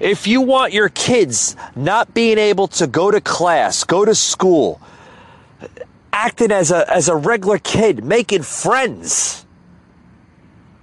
if 0.00 0.26
you 0.26 0.40
want 0.40 0.72
your 0.72 0.88
kids 0.88 1.56
not 1.74 2.14
being 2.14 2.38
able 2.38 2.68
to 2.68 2.86
go 2.86 3.10
to 3.10 3.20
class, 3.20 3.84
go 3.84 4.04
to 4.04 4.14
school, 4.14 4.80
acting 6.12 6.52
as 6.52 6.70
a 6.70 6.90
as 6.92 7.08
a 7.08 7.16
regular 7.16 7.58
kid, 7.58 8.04
making 8.04 8.42
friends. 8.42 9.44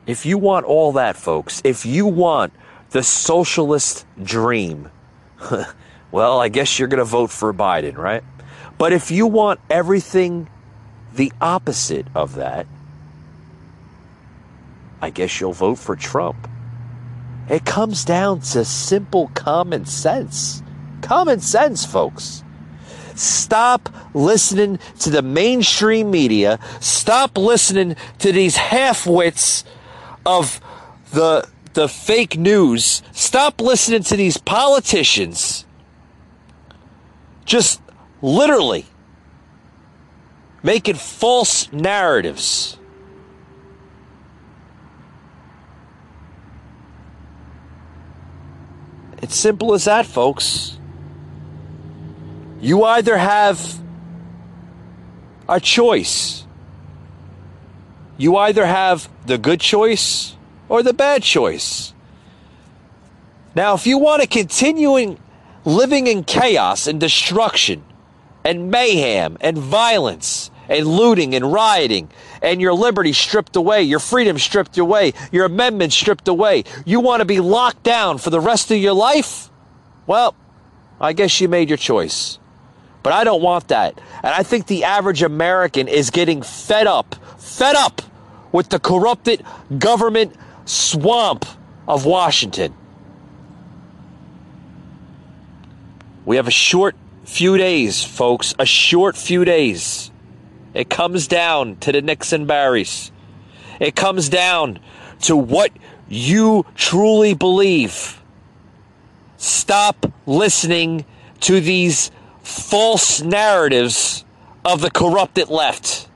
If 0.05 0.25
you 0.25 0.37
want 0.37 0.65
all 0.65 0.91
that, 0.93 1.15
folks, 1.15 1.61
if 1.63 1.85
you 1.85 2.05
want 2.05 2.51
the 2.89 3.03
socialist 3.03 4.05
dream, 4.21 4.91
well, 6.11 6.41
I 6.41 6.49
guess 6.49 6.77
you're 6.77 6.89
going 6.89 6.97
to 6.97 7.05
vote 7.05 7.31
for 7.31 7.53
Biden, 7.53 7.95
right? 7.97 8.23
But 8.77 8.91
if 8.91 9.11
you 9.11 9.27
want 9.27 9.61
everything 9.69 10.49
the 11.15 11.31
opposite 11.41 12.07
of 12.15 12.35
that, 12.35 12.65
I 15.01 15.09
guess 15.09 15.39
you'll 15.39 15.53
vote 15.53 15.75
for 15.75 15.95
Trump. 15.95 16.47
It 17.49 17.65
comes 17.65 18.05
down 18.05 18.39
to 18.39 18.63
simple 18.63 19.27
common 19.33 19.85
sense. 19.85 20.63
Common 21.01 21.41
sense, 21.41 21.85
folks. 21.85 22.43
Stop 23.15 23.89
listening 24.13 24.79
to 24.99 25.09
the 25.09 25.21
mainstream 25.21 26.09
media. 26.09 26.59
Stop 26.79 27.37
listening 27.37 27.95
to 28.19 28.31
these 28.31 28.55
half-wits 28.55 29.65
of 30.25 30.59
the 31.11 31.47
the 31.73 31.87
fake 31.87 32.37
news. 32.37 33.01
Stop 33.11 33.59
listening 33.59 34.03
to 34.03 34.15
these 34.15 34.37
politicians. 34.37 35.65
Just 37.45 37.81
literally 38.21 38.85
making 40.63 40.95
false 40.95 41.71
narratives. 41.73 42.77
It's 49.21 49.35
simple 49.35 49.73
as 49.73 49.85
that, 49.85 50.05
folks. 50.05 50.77
You 52.59 52.83
either 52.83 53.17
have 53.17 53.79
a 55.47 55.59
choice. 55.59 56.45
You 58.17 58.37
either 58.37 58.65
have 58.65 59.09
the 59.25 59.37
good 59.37 59.59
choice 59.59 60.35
or 60.69 60.81
the 60.81 60.93
bad 60.93 61.23
choice. 61.23 61.93
Now, 63.55 63.75
if 63.75 63.85
you 63.85 63.97
want 63.97 64.21
to 64.21 64.27
continue 64.27 65.17
living 65.65 66.07
in 66.07 66.23
chaos 66.23 66.87
and 66.87 66.99
destruction 66.99 67.83
and 68.43 68.71
mayhem 68.71 69.37
and 69.41 69.57
violence 69.57 70.51
and 70.69 70.87
looting 70.87 71.35
and 71.35 71.51
rioting 71.51 72.09
and 72.41 72.61
your 72.61 72.73
liberty 72.73 73.13
stripped 73.13 73.55
away, 73.55 73.83
your 73.83 73.99
freedom 73.99 74.37
stripped 74.37 74.77
away, 74.77 75.13
your 75.31 75.45
amendments 75.45 75.95
stripped 75.95 76.27
away. 76.27 76.63
You 76.85 76.99
want 76.99 77.21
to 77.21 77.25
be 77.25 77.39
locked 77.39 77.83
down 77.83 78.17
for 78.17 78.29
the 78.29 78.39
rest 78.39 78.71
of 78.71 78.77
your 78.77 78.93
life? 78.93 79.49
Well, 80.07 80.35
I 80.99 81.13
guess 81.13 81.39
you 81.41 81.47
made 81.47 81.69
your 81.69 81.77
choice. 81.77 82.39
But 83.03 83.11
I 83.11 83.25
don't 83.25 83.41
want 83.41 83.67
that. 83.67 83.99
And 84.17 84.33
I 84.33 84.43
think 84.43 84.67
the 84.67 84.85
average 84.85 85.23
American 85.23 85.87
is 85.87 86.09
getting 86.09 86.41
fed 86.41 86.87
up, 86.87 87.15
fed 87.37 87.75
up 87.75 88.01
with 88.53 88.69
the 88.69 88.79
corrupted 88.79 89.43
government 89.77 90.35
swamp 90.65 91.45
of 91.87 92.05
Washington. 92.05 92.73
We 96.25 96.37
have 96.37 96.47
a 96.47 96.51
short 96.51 96.95
few 97.25 97.57
days, 97.57 98.03
folks. 98.03 98.55
A 98.57 98.65
short 98.65 99.17
few 99.17 99.43
days. 99.43 100.12
It 100.73 100.89
comes 100.89 101.27
down 101.27 101.77
to 101.77 101.91
the 101.91 102.01
Nixon 102.01 102.45
Barrys. 102.45 103.11
It 103.79 103.95
comes 103.95 104.29
down 104.29 104.79
to 105.21 105.35
what 105.35 105.71
you 106.07 106.65
truly 106.75 107.33
believe. 107.33 108.21
Stop 109.37 110.11
listening 110.25 111.05
to 111.41 111.59
these 111.59 112.11
false 112.41 113.21
narratives 113.21 114.23
of 114.65 114.81
the 114.81 114.91
corrupted 114.91 115.49
left. 115.49 116.07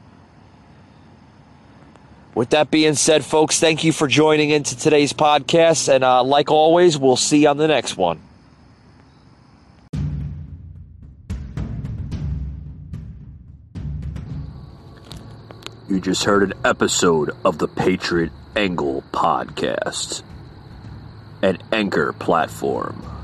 With 2.34 2.52
that 2.52 2.70
being 2.70 2.94
said, 2.94 3.26
folks, 3.26 3.60
thank 3.60 3.84
you 3.84 3.92
for 3.92 4.08
joining 4.08 4.52
into 4.52 4.78
today's 4.78 5.12
podcast. 5.12 5.92
And 5.92 6.04
uh, 6.04 6.24
like 6.24 6.52
always, 6.52 6.98
we'll 6.98 7.16
see 7.16 7.42
you 7.44 7.50
on 7.50 7.58
the 7.58 7.68
next 7.68 7.98
one. 7.98 8.22
You 15.90 16.02
just 16.02 16.26
heard 16.26 16.44
an 16.44 16.54
episode 16.66 17.32
of 17.46 17.60
the 17.60 17.68
Patriot 17.70 18.34
Angle 18.58 19.06
podcast, 19.14 20.22
an 21.42 21.60
anchor 21.72 22.12
platform. 22.12 23.17